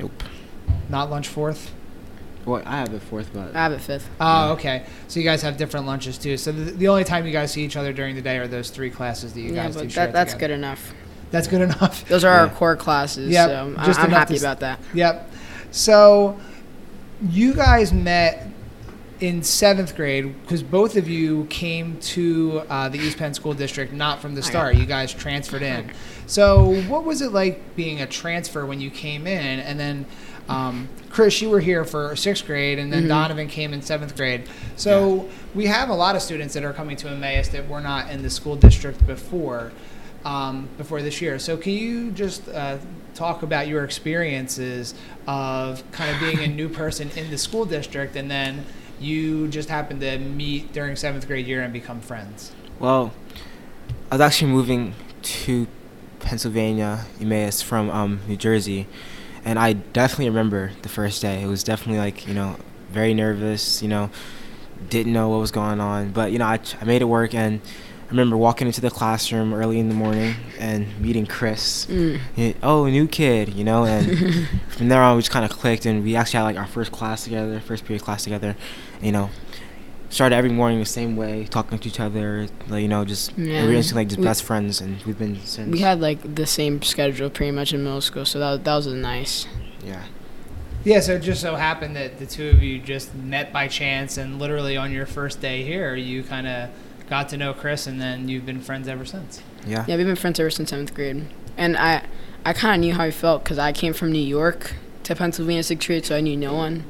Nope. 0.00 0.22
Not 0.88 1.10
lunch 1.10 1.28
fourth. 1.28 1.72
Well, 2.46 2.62
I 2.64 2.78
have 2.78 2.92
it 2.94 3.02
fourth, 3.02 3.30
but 3.32 3.54
I 3.54 3.62
have 3.62 3.72
it 3.72 3.80
fifth. 3.80 4.08
Oh, 4.18 4.52
okay. 4.52 4.86
So 5.08 5.20
you 5.20 5.24
guys 5.24 5.42
have 5.42 5.56
different 5.56 5.86
lunches 5.86 6.16
too. 6.16 6.36
So 6.36 6.52
the, 6.52 6.70
the 6.72 6.88
only 6.88 7.04
time 7.04 7.26
you 7.26 7.32
guys 7.32 7.52
see 7.52 7.62
each 7.64 7.76
other 7.76 7.92
during 7.92 8.14
the 8.14 8.22
day 8.22 8.38
are 8.38 8.48
those 8.48 8.70
three 8.70 8.90
classes 8.90 9.34
that 9.34 9.40
you 9.40 9.52
yeah, 9.52 9.64
guys 9.64 9.74
do 9.76 9.82
but 9.82 9.92
share 9.92 10.06
that, 10.06 10.12
that's 10.12 10.32
together. 10.32 10.54
good 10.54 10.58
enough. 10.58 10.94
That's 11.30 11.46
good 11.46 11.60
enough. 11.60 12.08
Those 12.08 12.24
are 12.24 12.32
our 12.32 12.48
core 12.48 12.74
classes. 12.74 13.30
Yep, 13.30 13.48
so 13.48 13.74
I'm, 13.76 13.86
just 13.86 14.00
I'm 14.00 14.10
happy 14.10 14.34
s- 14.34 14.40
about 14.42 14.60
that. 14.60 14.80
Yep. 14.94 15.30
So 15.70 16.40
you 17.28 17.54
guys 17.54 17.92
met 17.92 18.49
in 19.20 19.42
seventh 19.42 19.94
grade 19.96 20.34
because 20.42 20.62
both 20.62 20.96
of 20.96 21.08
you 21.08 21.44
came 21.50 21.98
to 22.00 22.62
uh, 22.70 22.88
the 22.88 22.98
East 22.98 23.18
Penn 23.18 23.34
School 23.34 23.52
District 23.54 23.92
not 23.92 24.20
from 24.20 24.34
the 24.34 24.42
start. 24.42 24.76
You 24.76 24.86
guys 24.86 25.12
transferred 25.12 25.62
in. 25.62 25.90
So 26.26 26.80
what 26.88 27.04
was 27.04 27.20
it 27.20 27.32
like 27.32 27.76
being 27.76 28.00
a 28.00 28.06
transfer 28.06 28.64
when 28.64 28.80
you 28.80 28.90
came 28.90 29.26
in? 29.26 29.60
And 29.60 29.78
then 29.78 30.06
um, 30.48 30.88
Chris, 31.10 31.40
you 31.42 31.50
were 31.50 31.60
here 31.60 31.84
for 31.84 32.16
sixth 32.16 32.44
grade, 32.46 32.78
and 32.78 32.92
then 32.92 33.04
Mhm. 33.04 33.08
Donavan 33.08 33.48
came 33.48 33.72
in 33.72 33.82
seventh 33.82 34.16
grade. 34.16 34.44
So 34.74 35.28
we 35.54 35.66
have 35.66 35.90
a 35.90 35.94
lot 35.94 36.16
of 36.16 36.22
students 36.22 36.54
that 36.54 36.64
are 36.64 36.72
coming 36.72 36.96
to 36.96 37.08
Emmaus 37.08 37.48
that 37.48 37.68
were 37.68 37.80
not 37.80 38.10
in 38.10 38.22
the 38.22 38.30
school 38.30 38.56
district 38.56 39.06
before. 39.06 39.70
Um, 40.22 40.68
before 40.76 41.00
this 41.00 41.22
year, 41.22 41.38
so 41.38 41.56
can 41.56 41.72
you 41.72 42.10
just 42.10 42.46
uh, 42.50 42.76
talk 43.14 43.42
about 43.42 43.68
your 43.68 43.84
experiences 43.84 44.92
of 45.26 45.82
kind 45.92 46.10
of 46.14 46.20
being 46.20 46.40
a 46.40 46.46
new 46.46 46.68
person 46.68 47.10
in 47.16 47.30
the 47.30 47.38
school 47.38 47.64
district, 47.64 48.16
and 48.16 48.30
then 48.30 48.66
you 49.00 49.48
just 49.48 49.68
happened 49.68 50.00
to 50.00 50.18
meet 50.18 50.72
during 50.72 50.96
seventh 50.96 51.26
grade 51.26 51.46
year 51.46 51.62
and 51.62 51.72
become 51.72 52.00
friends? 52.00 52.52
Well, 52.78 53.12
I 54.10 54.16
was 54.16 54.20
actually 54.20 54.50
moving 54.50 54.94
to 55.22 55.66
Pennsylvania, 56.20 57.06
Emmaus, 57.20 57.62
from 57.62 57.90
um, 57.90 58.20
New 58.28 58.36
Jersey, 58.36 58.86
and 59.44 59.58
I 59.58 59.72
definitely 59.74 60.28
remember 60.28 60.72
the 60.82 60.88
first 60.88 61.22
day. 61.22 61.42
It 61.42 61.46
was 61.46 61.64
definitely 61.64 61.98
like 61.98 62.26
you 62.26 62.34
know 62.34 62.56
very 62.90 63.14
nervous. 63.14 63.82
You 63.82 63.88
know, 63.88 64.10
didn't 64.88 65.12
know 65.12 65.28
what 65.28 65.38
was 65.38 65.50
going 65.50 65.80
on, 65.80 66.12
but 66.12 66.32
you 66.32 66.38
know 66.38 66.46
I, 66.46 66.60
I 66.80 66.84
made 66.84 67.02
it 67.02 67.06
work. 67.06 67.34
And 67.34 67.60
I 68.10 68.12
remember 68.12 68.36
walking 68.36 68.66
into 68.66 68.80
the 68.80 68.90
classroom 68.90 69.54
early 69.54 69.78
in 69.78 69.88
the 69.88 69.94
morning 69.94 70.34
and 70.58 71.00
meeting 71.00 71.26
Chris. 71.26 71.86
Mm. 71.86 72.18
He- 72.34 72.56
oh, 72.60 72.86
new 72.86 73.06
kid, 73.06 73.50
you 73.54 73.62
know, 73.62 73.84
and 73.84 74.48
from 74.68 74.88
there 74.88 75.00
on 75.00 75.14
we 75.14 75.22
just 75.22 75.30
kind 75.30 75.44
of 75.44 75.52
clicked, 75.52 75.86
and 75.86 76.02
we 76.02 76.16
actually 76.16 76.38
had 76.38 76.42
like 76.44 76.56
our 76.56 76.66
first 76.66 76.90
class 76.90 77.22
together, 77.22 77.60
first 77.60 77.84
period 77.84 78.02
class 78.02 78.24
together. 78.24 78.56
You 79.00 79.12
know, 79.12 79.30
started 80.08 80.34
every 80.34 80.50
morning 80.50 80.80
the 80.80 80.86
same 80.86 81.14
way, 81.14 81.44
talking 81.44 81.78
to 81.78 81.88
each 81.88 82.00
other, 82.00 82.48
like, 82.68 82.82
you 82.82 82.88
know, 82.88 83.04
just 83.04 83.30
Yeah. 83.38 83.62
we 83.62 83.68
were 83.68 83.74
instantly 83.74 84.00
like 84.02 84.08
just 84.08 84.18
We- 84.18 84.24
best 84.26 84.42
friends, 84.42 84.80
and 84.80 85.00
we've 85.04 85.16
been 85.16 85.38
since. 85.44 85.70
We 85.70 85.78
had 85.78 86.00
like 86.00 86.34
the 86.34 86.46
same 86.46 86.82
schedule 86.82 87.30
pretty 87.30 87.52
much 87.52 87.72
in 87.72 87.84
middle 87.84 88.00
school, 88.00 88.24
so 88.24 88.40
that 88.40 88.64
that 88.64 88.74
was 88.74 88.88
nice. 88.88 89.46
yeah, 89.86 90.02
Yeah, 90.82 90.98
so 90.98 91.12
it 91.12 91.20
just 91.22 91.40
so 91.42 91.54
happened 91.54 91.94
that 91.94 92.18
the 92.18 92.26
two 92.26 92.48
of 92.48 92.60
you 92.60 92.80
just 92.80 93.14
met 93.14 93.52
by 93.52 93.68
chance, 93.68 94.16
and 94.16 94.40
literally 94.40 94.76
on 94.76 94.90
your 94.90 95.06
first 95.06 95.40
day 95.40 95.62
here, 95.62 95.94
you 95.94 96.24
kind 96.24 96.48
of 96.48 96.70
got 97.10 97.28
to 97.28 97.36
know 97.36 97.52
Chris, 97.52 97.86
and 97.86 98.00
then 98.00 98.28
you've 98.28 98.46
been 98.46 98.60
friends 98.60 98.88
ever 98.88 99.04
since. 99.04 99.42
yeah, 99.66 99.84
Yeah, 99.86 99.96
we've 99.96 100.06
been 100.06 100.16
friends 100.16 100.40
ever 100.40 100.48
since 100.48 100.70
seventh 100.70 100.94
grade, 100.94 101.26
and 101.58 101.76
I 101.76 102.06
I 102.46 102.54
kind 102.54 102.76
of 102.76 102.80
knew 102.80 102.94
how 102.94 103.04
he 103.04 103.10
felt 103.10 103.44
because 103.44 103.58
I 103.58 103.72
came 103.72 103.92
from 103.92 104.12
New 104.12 104.18
York 104.18 104.74
to 105.02 105.14
Pennsylvania 105.14 105.62
sixth 105.62 105.86
grade, 105.86 106.06
so 106.06 106.16
I 106.16 106.20
knew 106.22 106.36
no 106.36 106.54
one. 106.54 106.84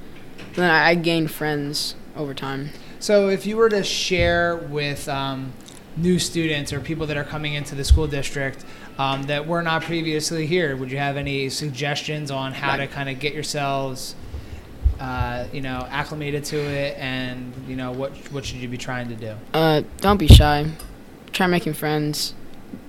Then 0.55 0.71
I, 0.71 0.91
I 0.91 0.95
gained 0.95 1.31
friends 1.31 1.97
over 2.15 2.35
time. 2.35 2.71
So, 3.01 3.31
if 3.31 3.47
you 3.47 3.57
were 3.57 3.71
to 3.71 3.83
share 3.83 4.57
with 4.57 5.09
um, 5.09 5.53
new 5.97 6.19
students 6.19 6.73
or 6.73 6.81
people 6.81 7.07
that 7.07 7.17
are 7.17 7.25
coming 7.25 7.55
into 7.55 7.75
the 7.75 7.85
school 7.85 8.07
district 8.07 8.65
um, 8.99 9.23
that 9.25 9.47
were 9.47 9.63
not 9.63 9.83
previously 9.83 10.47
here, 10.47 10.77
would 10.77 10.91
you 10.93 10.99
have 10.99 11.17
any 11.17 11.49
suggestions 11.49 12.31
on 12.31 12.53
how 12.53 12.77
to 12.77 12.87
kind 12.87 13.09
of 13.09 13.19
get 13.19 13.33
yourselves, 13.33 14.15
uh, 15.01 15.47
you 15.53 15.61
know, 15.63 15.87
acclimated 15.91 16.45
to 16.45 16.57
it, 16.59 16.97
and 16.99 17.53
you 17.67 17.75
know 17.77 17.91
what 17.93 18.13
what 18.33 18.45
should 18.45 18.59
you 18.59 18.69
be 18.69 18.79
trying 18.79 19.09
to 19.09 19.15
do? 19.17 19.35
Uh, 19.55 19.83
don't 19.99 20.19
be 20.19 20.27
shy. 20.29 20.71
Try 21.33 21.47
making 21.47 21.73
friends. 21.75 22.35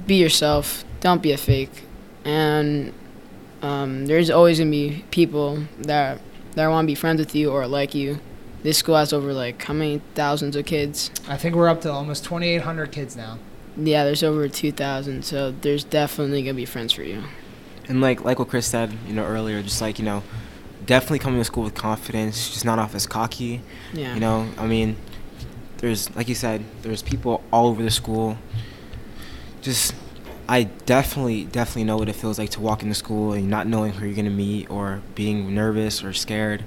Be 0.05 0.15
yourself. 0.15 0.83
Don't 0.99 1.21
be 1.21 1.31
a 1.31 1.37
fake. 1.37 1.83
And 2.25 2.93
um, 3.61 4.05
there's 4.07 4.29
always 4.29 4.59
gonna 4.59 4.69
be 4.71 5.05
people 5.11 5.63
that 5.79 6.19
that 6.55 6.67
want 6.67 6.85
to 6.85 6.87
be 6.87 6.95
friends 6.95 7.19
with 7.19 7.33
you 7.35 7.51
or 7.51 7.65
like 7.67 7.95
you. 7.95 8.19
This 8.63 8.77
school 8.77 8.95
has 8.95 9.11
over 9.13 9.33
like 9.33 9.63
how 9.63 9.73
many 9.73 10.01
thousands 10.13 10.55
of 10.55 10.65
kids? 10.65 11.09
I 11.27 11.37
think 11.37 11.55
we're 11.55 11.69
up 11.69 11.81
to 11.81 11.91
almost 11.91 12.25
2,800 12.25 12.91
kids 12.91 13.15
now. 13.15 13.39
Yeah, 13.77 14.03
there's 14.03 14.21
over 14.21 14.47
two 14.49 14.71
thousand. 14.73 15.23
So 15.23 15.51
there's 15.61 15.83
definitely 15.85 16.43
gonna 16.43 16.55
be 16.55 16.65
friends 16.65 16.91
for 16.93 17.03
you. 17.03 17.23
and 17.87 18.01
like 18.01 18.23
like 18.25 18.37
what 18.37 18.49
Chris 18.49 18.67
said, 18.67 18.91
you 19.07 19.13
know, 19.13 19.23
earlier, 19.25 19.63
just 19.63 19.81
like 19.81 19.97
you 19.97 20.03
know, 20.05 20.23
definitely 20.85 21.19
coming 21.19 21.39
to 21.39 21.45
school 21.45 21.63
with 21.63 21.75
confidence, 21.75 22.49
just 22.51 22.65
not 22.65 22.79
off 22.79 22.95
as 22.95 23.05
cocky. 23.07 23.61
Yeah. 23.93 24.13
You 24.13 24.19
know, 24.19 24.47
I 24.57 24.67
mean, 24.67 24.95
there's 25.77 26.13
like 26.15 26.27
you 26.27 26.35
said, 26.35 26.63
there's 26.81 27.01
people 27.01 27.43
all 27.51 27.67
over 27.67 27.81
the 27.83 27.91
school. 27.91 28.37
Just, 29.61 29.93
I 30.49 30.63
definitely, 30.63 31.45
definitely 31.45 31.83
know 31.83 31.97
what 31.97 32.09
it 32.09 32.15
feels 32.15 32.39
like 32.39 32.49
to 32.51 32.61
walk 32.61 32.81
into 32.83 32.95
school 32.95 33.33
and 33.33 33.49
not 33.49 33.67
knowing 33.67 33.93
who 33.93 34.05
you're 34.07 34.15
gonna 34.15 34.29
meet 34.29 34.69
or 34.69 35.01
being 35.15 35.53
nervous 35.53 36.03
or 36.03 36.13
scared. 36.13 36.63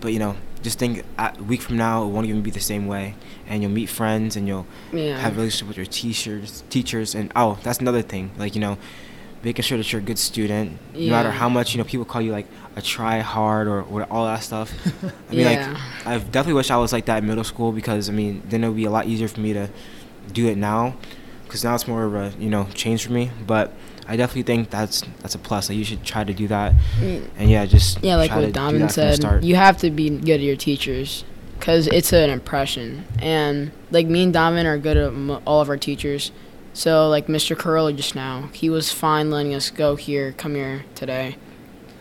But 0.00 0.12
you 0.12 0.18
know, 0.20 0.36
just 0.62 0.78
think 0.78 1.04
a 1.18 1.34
week 1.42 1.60
from 1.60 1.76
now 1.76 2.04
it 2.04 2.08
won't 2.08 2.26
even 2.26 2.42
be 2.42 2.50
the 2.52 2.60
same 2.60 2.86
way, 2.86 3.16
and 3.48 3.62
you'll 3.62 3.72
meet 3.72 3.88
friends 3.88 4.36
and 4.36 4.46
you'll 4.46 4.66
Yeah. 4.92 5.18
have 5.18 5.32
a 5.32 5.36
relationship 5.36 5.68
with 5.68 5.76
your 5.76 5.86
teachers, 5.86 6.62
teachers, 6.70 7.14
and 7.16 7.32
oh, 7.34 7.58
that's 7.64 7.80
another 7.80 8.02
thing. 8.02 8.30
Like 8.38 8.54
you 8.54 8.60
know, 8.60 8.78
making 9.42 9.62
sure 9.62 9.78
that 9.78 9.92
you're 9.92 10.00
a 10.00 10.04
good 10.04 10.18
student, 10.18 10.78
no 10.94 11.10
matter 11.10 11.30
how 11.30 11.48
much 11.48 11.72
you 11.74 11.78
know 11.78 11.84
people 11.84 12.04
call 12.04 12.20
you 12.20 12.32
like 12.32 12.46
a 12.76 12.82
try 12.82 13.20
hard 13.20 13.68
or, 13.68 13.82
or 13.82 14.04
all 14.04 14.24
that 14.26 14.42
stuff. 14.42 14.72
I 15.30 15.34
mean, 15.34 15.40
Yeah. 15.46 15.72
like 16.04 16.06
I 16.06 16.18
definitely 16.18 16.54
wish 16.54 16.70
I 16.70 16.76
was 16.76 16.92
like 16.92 17.06
that 17.06 17.18
in 17.22 17.26
middle 17.28 17.44
school 17.44 17.72
because 17.72 18.08
I 18.08 18.12
mean 18.12 18.42
then 18.48 18.64
it 18.64 18.68
would 18.68 18.76
be 18.76 18.84
a 18.84 18.90
lot 18.90 19.06
easier 19.06 19.28
for 19.28 19.40
me 19.40 19.52
to 19.52 19.68
do 20.32 20.46
it 20.48 20.56
now, 20.58 20.96
because 21.44 21.64
now 21.64 21.74
it's 21.74 21.86
more 21.88 22.04
of 22.04 22.14
a 22.14 22.32
you 22.38 22.50
know 22.50 22.66
change 22.74 23.06
for 23.06 23.12
me. 23.12 23.30
But 23.46 23.72
I 24.06 24.16
definitely 24.16 24.42
think 24.44 24.70
that's 24.70 25.02
that's 25.20 25.34
a 25.34 25.38
plus. 25.38 25.68
Like 25.68 25.78
you 25.78 25.84
should 25.84 26.02
try 26.04 26.24
to 26.24 26.32
do 26.34 26.48
that, 26.48 26.72
Mm. 27.00 27.28
and 27.38 27.50
yeah, 27.50 27.64
just 27.66 28.02
Yeah, 28.02 28.16
like 28.16 28.30
what 28.30 28.40
do 28.40 28.52
Donavan 28.52 28.78
that 28.80 28.92
from 28.94 29.06
the 29.10 29.16
said, 29.16 29.44
you 29.44 29.54
have 29.56 29.76
to 29.78 29.90
be 29.90 30.10
good 30.10 30.34
at 30.34 30.40
your 30.40 30.56
teachers 30.56 31.24
because 31.58 31.86
it's 31.88 32.12
an 32.12 32.30
impression. 32.30 33.04
And 33.20 33.70
like 33.90 34.06
me 34.06 34.24
and 34.24 34.34
Donavan 34.34 34.64
are 34.66 34.78
good 34.78 34.96
at 34.96 35.08
m- 35.08 35.40
all 35.46 35.60
of 35.60 35.68
our 35.68 35.76
teachers. 35.76 36.30
So 36.78 37.08
like 37.08 37.26
Mr. 37.26 37.58
Curley 37.58 37.92
just 37.92 38.14
now, 38.14 38.50
he 38.52 38.70
was 38.70 38.92
fine 38.92 39.32
letting 39.32 39.52
us 39.52 39.68
go 39.68 39.96
here, 39.96 40.30
come 40.30 40.54
here 40.54 40.84
today, 40.94 41.36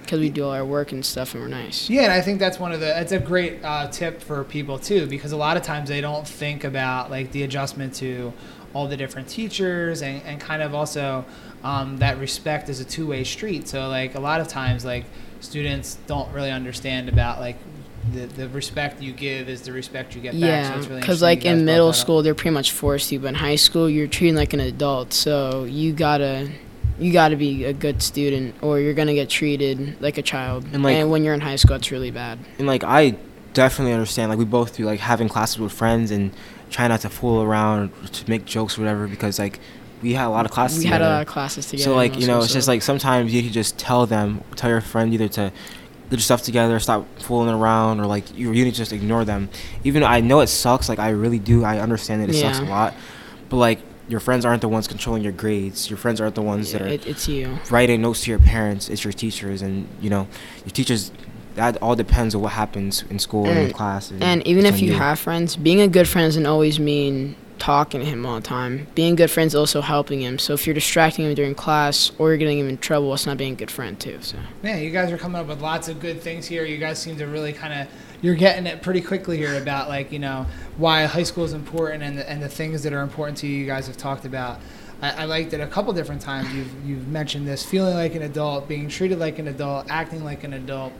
because 0.02 0.20
we 0.20 0.30
do 0.30 0.44
all 0.44 0.52
our 0.52 0.64
work 0.64 0.92
and 0.92 1.04
stuff, 1.04 1.34
and 1.34 1.42
we're 1.42 1.50
nice. 1.50 1.90
Yeah, 1.90 2.04
and 2.04 2.12
I 2.12 2.22
think 2.22 2.38
that's 2.38 2.60
one 2.60 2.72
of 2.72 2.80
the. 2.80 3.02
It's 3.02 3.12
a 3.12 3.18
great 3.18 3.64
uh, 3.64 3.88
tip 3.88 4.22
for 4.22 4.44
people 4.44 4.78
too, 4.78 5.08
because 5.08 5.32
a 5.32 5.36
lot 5.36 5.58
of 5.58 5.64
times 5.64 5.90
they 5.90 6.00
don't 6.00 6.28
think 6.28 6.64
about 6.64 7.10
like 7.10 7.32
the 7.32 7.42
adjustment 7.42 7.96
to 7.96 8.32
all 8.76 8.88
the 8.88 8.96
different 8.96 9.28
teachers, 9.28 10.04
and, 10.04 10.22
and 10.22 10.40
kind 10.40 10.62
of 10.62 10.76
also 10.76 11.26
um, 11.64 11.98
that 11.98 12.20
respect 12.20 12.70
is 12.70 12.80
a 12.80 12.86
two 12.86 13.08
way 13.08 13.24
street. 13.24 13.68
So 13.68 13.88
like 13.88 14.14
a 14.14 14.20
lot 14.20 14.42
of 14.42 14.48
times 14.48 14.86
like 14.86 15.06
students 15.40 15.98
don't 16.06 16.32
really 16.32 16.52
understand 16.52 17.10
about 17.10 17.40
like 17.40 17.58
the, 18.14 18.26
the 18.28 18.50
respect 18.50 19.02
you 19.02 19.12
give 19.14 19.50
is 19.50 19.62
the 19.62 19.72
respect 19.72 20.16
you 20.16 20.22
get 20.22 20.34
back. 20.34 20.40
So 20.40 20.46
Yeah, 20.46 20.78
it's 20.78 20.88
really 20.88 21.00
because 21.02 21.22
interesting 21.22 21.52
like 21.52 21.60
in 21.60 21.66
middle 21.66 21.94
school 21.94 22.22
they're 22.24 22.36
pretty 22.36 22.54
much 22.54 22.72
forced 22.72 23.10
to, 23.10 23.20
but 23.20 23.30
in 23.30 23.36
high 23.36 23.56
school 23.56 23.90
you're 23.90 24.08
treated 24.08 24.36
like 24.36 24.54
an 24.54 24.60
adult. 24.60 25.14
So 25.14 25.64
you 25.66 25.94
gotta, 25.94 26.50
you 27.00 27.12
gotta 27.14 27.36
be 27.36 27.66
a 27.66 27.74
good 27.74 28.02
student, 28.02 28.56
or 28.62 28.80
you're 28.80 28.94
gonna 28.94 29.14
get 29.14 29.30
treated 29.30 30.02
like 30.02 30.18
a 30.18 30.22
child. 30.24 30.66
And, 30.74 30.84
like- 30.84 30.96
and 30.96 31.10
when 31.12 31.24
you're 31.24 31.34
in 31.34 31.42
high 31.42 31.58
school, 31.58 31.76
it's 31.76 31.92
really 31.92 32.12
bad. 32.12 32.40
and 32.60 32.68
like 32.68 32.84
I 32.84 33.16
definitely 33.54 33.94
understand. 33.94 34.30
Like 34.30 34.40
we 34.40 34.46
both 34.46 34.76
do, 34.78 34.86
like 34.86 35.00
having 35.00 35.28
classes 35.30 35.60
with 35.60 35.72
friends 35.72 36.12
and 36.12 36.32
trying 36.70 36.90
not 36.90 37.02
to 37.02 37.10
fool 37.10 37.42
around 37.42 37.92
to 38.12 38.30
make 38.30 38.46
jokes 38.46 38.78
or 38.78 38.82
whatever 38.82 39.08
because 39.08 39.40
like 39.40 39.60
we 40.04 40.14
had 40.14 40.28
a 40.28 40.30
lot 40.30 40.46
of 40.46 40.52
classes 40.52 40.80
we 40.80 40.86
had 40.86 40.98
together. 41.00 41.12
a 41.12 41.14
lot 41.16 41.22
of 41.22 41.28
classes 41.28 41.66
together. 41.66 41.84
so 41.84 41.96
like 41.96 42.20
you 42.20 42.28
know, 42.28 42.34
school, 42.34 42.44
it's 42.44 42.54
just 42.54 42.68
like 42.68 42.82
sometimes 42.84 43.34
you 43.34 43.42
could 43.42 43.52
just 43.54 43.78
tell 43.80 44.06
them, 44.06 44.44
tell 44.56 44.70
your 44.70 44.82
friend 44.82 45.12
either 45.14 45.28
to 45.30 45.52
do 46.10 46.16
your 46.16 46.22
stuff 46.22 46.42
together, 46.42 46.80
stop 46.80 47.06
fooling 47.20 47.54
around, 47.54 48.00
or 48.00 48.06
like 48.06 48.36
you 48.38 48.52
you 48.54 48.64
need 48.66 48.72
to 48.72 48.78
just 48.78 48.94
ignore 48.94 49.26
them. 49.26 49.50
Even 49.84 50.02
though 50.02 50.08
I 50.08 50.22
know 50.22 50.40
it 50.42 50.48
sucks, 50.48 50.88
like 50.90 51.00
I 51.00 51.10
really 51.10 51.40
do, 51.40 51.64
I 51.64 51.80
understand 51.80 52.22
that 52.22 52.30
it 52.30 52.36
sucks 52.36 52.60
a 52.60 52.64
lot, 52.64 52.94
but 53.50 53.58
like 53.58 53.80
your 54.08 54.22
friends 54.22 54.46
aren't 54.46 54.62
the 54.62 54.70
ones 54.70 54.88
controlling 54.88 55.22
your 55.22 55.34
grades. 55.34 55.90
Your 55.90 55.98
friends 55.98 56.22
aren't 56.22 56.36
the 56.36 56.42
ones 56.42 56.72
yeah, 56.72 56.80
that 56.80 56.86
are 56.88 56.94
it, 56.94 57.06
it's 57.08 57.28
you. 57.28 57.58
writing 57.70 58.02
notes 58.02 58.22
to 58.24 58.30
your 58.32 58.40
parents. 58.40 58.88
It's 58.90 59.04
your 59.04 59.12
teachers, 59.14 59.62
and 59.62 59.88
you 60.02 60.10
know, 60.10 60.28
your 60.64 60.72
teachers. 60.72 61.12
That 61.56 61.82
all 61.82 61.96
depends 61.96 62.36
on 62.36 62.42
what 62.44 62.52
happens 62.52 63.04
in 63.10 63.18
school 63.18 63.48
and, 63.48 63.58
in 63.58 63.66
And- 63.66 63.74
class. 63.74 64.14
And 64.22 64.46
even 64.46 64.66
if 64.68 64.76
on 64.76 64.80
you 64.80 64.94
have 64.94 65.18
friends, 65.18 65.56
being 65.56 65.82
a 65.82 65.88
good 65.88 66.08
friend 66.08 66.28
doesn't 66.28 66.46
always 66.46 66.80
mean 66.80 67.36
talking 67.58 68.00
to 68.00 68.06
him 68.06 68.26
all 68.26 68.36
the 68.36 68.42
time. 68.42 68.88
Being 68.96 69.16
good 69.16 69.32
friends 69.32 69.56
also 69.56 69.82
helping 69.82 70.22
him. 70.22 70.40
So 70.40 70.54
if 70.54 70.66
you're 70.66 70.74
distracting 70.74 71.26
him 71.26 71.34
during 71.36 71.56
class 71.56 72.12
or 72.18 72.30
you're 72.30 72.38
getting 72.38 72.60
him 72.60 72.70
in 72.70 72.78
trouble, 72.78 73.14
it's 73.14 73.26
not 73.26 73.38
being 73.38 73.54
a 73.54 73.56
good 73.56 73.72
friend 73.72 74.00
too. 74.00 74.20
So 74.22 74.38
yeah, 74.64 74.78
you 74.78 74.92
guys 74.92 75.12
are 75.12 75.18
coming 75.18 75.40
up 75.40 75.48
with 75.48 75.62
lots 75.62 75.88
of 75.88 76.00
good 76.00 76.22
things 76.22 76.46
here. 76.46 76.66
You 76.66 76.78
guys 76.78 77.00
seem 77.00 77.18
to 77.18 77.26
really 77.26 77.54
kind 77.54 77.74
of 77.74 77.88
you're 78.22 78.36
getting 78.36 78.66
it 78.66 78.82
pretty 78.82 79.02
quickly 79.02 79.38
here 79.38 79.62
about 79.62 79.90
like 79.90 80.12
you 80.12 80.20
know 80.20 80.46
why 80.78 81.06
high 81.06 81.24
school 81.24 81.44
is 81.44 81.54
important 81.54 82.04
and 82.04 82.18
the, 82.18 82.30
and 82.30 82.42
the 82.42 82.50
things 82.50 82.84
that 82.84 82.94
are 82.94 83.02
important 83.02 83.38
to 83.40 83.48
you. 83.48 83.58
You 83.58 83.66
guys 83.66 83.88
have 83.88 83.98
talked 83.98 84.26
about. 84.26 84.60
I, 85.02 85.24
I 85.24 85.26
liked 85.26 85.54
it 85.54 85.62
a 85.62 85.68
couple 85.68 85.94
different 85.94 86.22
times. 86.22 86.54
You've 86.54 86.86
you've 86.86 87.08
mentioned 87.08 87.48
this 87.48 87.64
feeling 87.64 87.94
like 87.94 88.16
an 88.16 88.24
adult, 88.24 88.68
being 88.68 88.90
treated 88.90 89.20
like 89.20 89.40
an 89.40 89.48
adult, 89.48 89.88
acting 89.90 90.24
like 90.24 90.44
an 90.44 90.54
adult. 90.54 90.94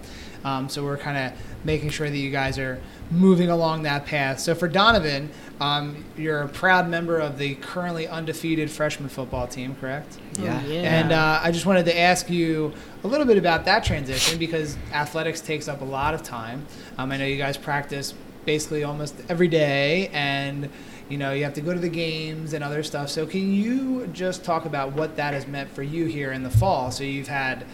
Um, 0.44 0.70
so 0.70 0.84
we're 0.84 0.98
kind 0.98 1.18
of 1.18 1.40
making 1.66 1.90
sure 1.90 2.10
that 2.10 2.18
you 2.18 2.30
guys 2.30 2.58
are 2.60 2.80
moving 3.12 3.50
along 3.50 3.84
that 3.84 4.06
path. 4.06 4.40
So 4.40 4.54
for 4.56 4.70
Donavan, 4.70 5.30
um, 5.60 6.06
you're 6.16 6.44
a 6.44 6.48
proud 6.48 6.88
member 6.88 7.20
of 7.20 7.38
the 7.38 7.56
currently 7.56 8.08
undefeated 8.08 8.70
freshman 8.70 9.10
football 9.10 9.48
team, 9.48 9.76
correct? 9.76 10.18
Yeah. 10.40 10.62
Oh, 10.64 10.68
yeah. 10.70 10.82
And 10.82 11.12
uh, 11.12 11.40
I 11.42 11.52
just 11.52 11.66
wanted 11.66 11.86
to 11.86 12.00
ask 12.00 12.30
you 12.30 12.72
a 13.04 13.08
little 13.08 13.26
bit 13.26 13.38
about 13.38 13.66
that 13.66 13.84
transition 13.84 14.38
because 14.38 14.78
athletics 14.94 15.42
takes 15.42 15.68
up 15.68 15.82
a 15.82 15.86
lot 15.86 16.14
of 16.14 16.24
time. 16.24 16.66
Um, 16.98 17.12
I 17.12 17.18
know 17.18 17.26
you 17.26 17.38
guys 17.38 17.58
practice 17.58 18.14
basically 18.46 18.84
almost 18.84 19.16
every 19.28 19.48
day, 19.50 20.10
and 20.14 20.70
you 21.10 21.18
know 21.18 21.32
you 21.34 21.44
have 21.44 21.54
to 21.54 21.62
go 21.62 21.74
to 21.74 21.80
the 21.80 21.90
games 21.90 22.54
and 22.54 22.64
other 22.64 22.84
stuff. 22.84 23.10
So 23.10 23.26
can 23.26 23.54
you 23.54 24.08
just 24.08 24.44
talk 24.44 24.66
about 24.66 24.94
what 24.94 25.16
that 25.18 25.34
has 25.34 25.48
meant 25.48 25.70
for 25.70 25.84
you 25.84 26.06
here 26.06 26.32
in 26.32 26.44
the 26.44 26.50
fall? 26.50 26.92
So 26.92 27.04
you've 27.04 27.28
had 27.28 27.66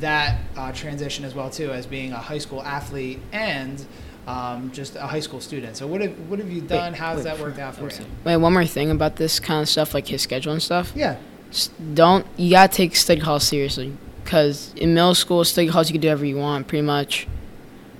that 0.00 0.40
uh, 0.56 0.72
transition 0.72 1.24
as 1.24 1.34
well 1.34 1.50
too 1.50 1.70
as 1.70 1.86
being 1.86 2.12
a 2.12 2.18
high 2.18 2.38
school 2.38 2.62
athlete 2.62 3.20
and 3.32 3.84
um, 4.26 4.70
just 4.72 4.96
a 4.96 5.06
high 5.06 5.20
school 5.20 5.40
student. 5.40 5.76
So 5.76 5.86
what 5.86 6.00
have 6.00 6.18
what 6.28 6.38
have 6.38 6.50
you 6.50 6.60
done? 6.60 6.94
How's 6.94 7.18
wait, 7.18 7.24
that 7.24 7.38
worked 7.38 7.58
out 7.58 7.76
for 7.76 7.90
you? 7.90 8.06
Wait, 8.24 8.36
one 8.36 8.52
more 8.52 8.64
thing 8.64 8.90
about 8.90 9.16
this 9.16 9.40
kind 9.40 9.62
of 9.62 9.68
stuff, 9.68 9.94
like 9.94 10.06
his 10.08 10.22
schedule 10.22 10.52
and 10.52 10.62
stuff. 10.62 10.92
Yeah. 10.94 11.16
S- 11.50 11.70
Don't 11.92 12.26
you 12.36 12.50
gotta 12.50 12.72
take 12.72 12.96
study 12.96 13.20
halls 13.20 13.44
seriously? 13.44 13.96
Cause 14.24 14.72
in 14.76 14.94
middle 14.94 15.14
school, 15.14 15.44
study 15.44 15.66
halls 15.66 15.90
you 15.90 15.94
can 15.94 16.00
do 16.00 16.08
whatever 16.08 16.24
you 16.24 16.36
want, 16.38 16.66
pretty 16.66 16.82
much, 16.82 17.28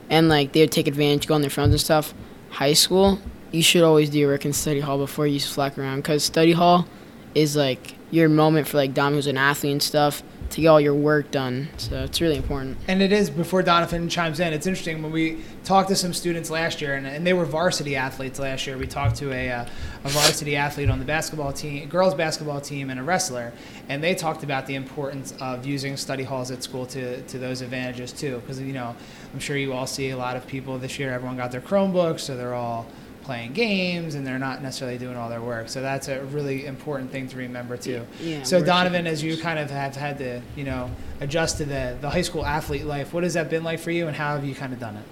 and 0.09 0.29
like 0.29 0.53
they 0.53 0.61
would 0.61 0.73
take 0.73 0.87
advantage, 0.89 1.27
go 1.27 1.35
on 1.35 1.43
their 1.43 1.51
phones 1.51 1.73
and 1.73 1.81
stuff. 1.81 2.15
High 2.51 2.73
school, 2.73 3.19
you 3.55 3.63
should 3.63 3.83
always 3.83 4.11
do 4.11 4.19
your 4.19 4.31
work 4.31 4.45
in 4.45 4.53
study 4.53 4.81
hall 4.81 4.99
before 4.99 5.27
you 5.27 5.39
slack 5.39 5.79
around, 5.79 6.03
cause 6.03 6.25
study 6.25 6.53
hall 6.53 6.87
is 7.35 7.57
like 7.57 7.95
your 8.11 8.29
moment 8.29 8.67
for 8.69 8.77
like 8.77 8.95
Dom, 8.95 9.15
who's 9.15 9.27
an 9.27 9.37
athlete 9.37 9.73
and 9.73 9.83
stuff, 9.83 10.23
to 10.51 10.61
get 10.61 10.69
all 10.69 10.81
your 10.81 10.95
work 10.95 11.31
done. 11.31 11.69
So 11.79 12.05
it's 12.05 12.21
really 12.21 12.37
important. 12.37 12.77
And 12.87 13.03
it 13.03 13.13
is 13.13 13.31
before 13.31 13.63
Donavan 13.63 14.09
chimes 14.11 14.39
in. 14.39 14.53
It's 14.53 14.67
interesting 14.67 15.03
when 15.03 15.11
we 15.11 15.41
talked 15.65 15.89
to 15.89 15.97
some 15.97 16.13
students 16.13 16.51
last 16.51 16.81
year, 16.81 16.95
and, 16.95 17.07
and 17.07 17.27
they 17.27 17.33
were 17.33 17.45
varsity 17.45 17.97
athletes 17.97 18.39
last 18.39 18.67
year. 18.67 18.77
We 18.77 18.87
talked 18.87 19.17
to 19.17 19.33
a, 19.33 19.51
uh, 19.51 19.67
a 20.05 20.09
varsity 20.09 20.55
athlete 20.55 20.91
on 20.91 20.99
the 20.99 21.05
basketball 21.05 21.53
team, 21.53 21.89
girls 21.89 22.15
basketball 22.15 22.61
team, 22.61 22.91
and 22.91 23.01
a 23.01 23.03
wrestler, 23.03 23.53
and 23.89 24.03
they 24.03 24.15
talked 24.15 24.45
about 24.45 24.67
the 24.67 24.75
importance 24.75 25.35
of 25.41 25.67
using 25.67 25.97
study 25.97 26.23
halls 26.23 26.51
at 26.51 26.63
school 26.63 26.87
to, 26.87 27.21
to 27.23 27.39
those 27.39 27.61
advantages 27.61 28.13
too. 28.13 28.37
Because 28.39 28.61
you 28.61 28.75
know, 28.75 28.95
I'm 29.33 29.41
sure 29.41 29.57
you 29.57 29.73
all 29.73 29.87
see 29.87 30.11
a 30.11 30.17
lot 30.17 30.37
of 30.37 30.47
people 30.47 30.79
this 30.79 30.99
year. 30.99 31.13
Everyone 31.13 31.37
got 31.37 31.51
their 31.51 31.63
Chromebooks, 31.63 32.21
so 32.21 32.37
they're 32.37 32.55
all 32.55 32.87
playing 33.25 33.53
games 33.53 34.15
and 34.15 34.27
they're 34.27 34.39
not 34.39 34.63
necessarily 34.63 34.99
doing 34.99 35.17
all 35.17 35.29
their 35.29 35.41
work. 35.41 35.69
So 35.69 35.81
that's 35.81 36.09
a 36.09 36.23
really 36.27 36.67
important 36.67 37.11
thing 37.11 37.27
to 37.29 37.37
remember 37.37 37.77
too. 37.77 38.07
Yeah. 38.21 38.43
So 38.43 38.63
Donavan, 38.63 39.07
as 39.07 39.23
you 39.23 39.37
kind 39.37 39.59
of 39.59 39.71
have 39.71 39.97
had 39.97 40.19
to, 40.19 40.41
you 40.57 40.65
know, 40.65 40.91
adjust 41.21 41.59
to 41.59 41.65
the 41.65 41.97
the 42.01 42.11
high 42.11 42.23
school 42.23 42.45
athlete 42.45 42.85
life, 42.85 43.13
what 43.13 43.25
has 43.25 43.35
that 43.35 43.51
been 43.51 43.65
like 43.65 43.81
for 43.81 43.91
you, 43.91 44.07
and 44.07 44.17
how 44.17 44.35
have 44.35 44.45
you 44.45 44.55
kind 44.55 44.73
of 44.73 44.79
done 44.79 44.97
it? 44.97 45.05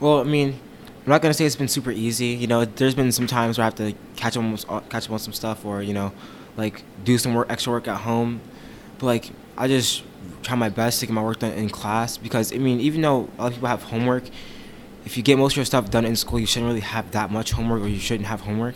Well, 0.00 0.20
I 0.20 0.24
mean, 0.24 0.58
I'm 1.04 1.10
not 1.10 1.22
gonna 1.22 1.34
say 1.34 1.44
it's 1.44 1.56
been 1.56 1.68
super 1.68 1.90
easy. 1.90 2.28
You 2.28 2.46
know, 2.46 2.64
there's 2.64 2.94
been 2.94 3.12
some 3.12 3.26
times 3.26 3.58
where 3.58 3.64
I 3.64 3.66
have 3.66 3.74
to 3.76 3.94
catch 4.16 4.36
up 4.36 4.42
on 4.42 4.84
catch 4.88 5.06
up 5.06 5.12
on 5.12 5.18
some 5.18 5.32
stuff, 5.32 5.64
or 5.64 5.82
you 5.82 5.94
know, 5.94 6.12
like 6.56 6.82
do 7.04 7.18
some 7.18 7.34
work, 7.34 7.50
extra 7.50 7.72
work 7.72 7.88
at 7.88 8.00
home. 8.00 8.40
But 8.98 9.06
like, 9.06 9.30
I 9.56 9.68
just 9.68 10.02
try 10.42 10.56
my 10.56 10.68
best 10.68 11.00
to 11.00 11.06
get 11.06 11.12
my 11.12 11.22
work 11.22 11.40
done 11.40 11.52
in 11.52 11.68
class 11.68 12.16
because 12.16 12.52
I 12.52 12.58
mean, 12.58 12.80
even 12.80 13.02
though 13.02 13.28
a 13.38 13.42
lot 13.42 13.46
of 13.48 13.54
people 13.54 13.68
have 13.68 13.82
homework, 13.82 14.24
if 15.06 15.16
you 15.16 15.22
get 15.22 15.38
most 15.38 15.54
of 15.54 15.56
your 15.56 15.64
stuff 15.64 15.90
done 15.90 16.04
in 16.04 16.16
school, 16.16 16.38
you 16.38 16.46
shouldn't 16.46 16.68
really 16.68 16.80
have 16.80 17.12
that 17.12 17.30
much 17.30 17.52
homework, 17.52 17.80
or 17.80 17.88
you 17.88 17.98
shouldn't 17.98 18.26
have 18.26 18.40
homework. 18.42 18.74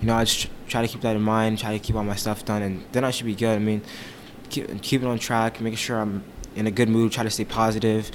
You 0.00 0.06
know, 0.06 0.14
I 0.14 0.24
just 0.24 0.48
try 0.68 0.82
to 0.82 0.88
keep 0.88 1.00
that 1.00 1.16
in 1.16 1.22
mind, 1.22 1.58
try 1.58 1.72
to 1.72 1.78
keep 1.78 1.96
all 1.96 2.04
my 2.04 2.14
stuff 2.14 2.44
done, 2.44 2.62
and 2.62 2.84
then 2.92 3.02
I 3.02 3.10
should 3.10 3.26
be 3.26 3.34
good. 3.34 3.56
I 3.56 3.58
mean, 3.58 3.82
keep 4.50 4.80
keep 4.82 5.02
it 5.02 5.06
on 5.06 5.18
track, 5.18 5.60
making 5.60 5.78
sure 5.78 5.98
I'm 5.98 6.22
in 6.54 6.66
a 6.66 6.70
good 6.70 6.88
mood, 6.88 7.12
try 7.12 7.24
to 7.24 7.30
stay 7.30 7.44
positive 7.44 8.10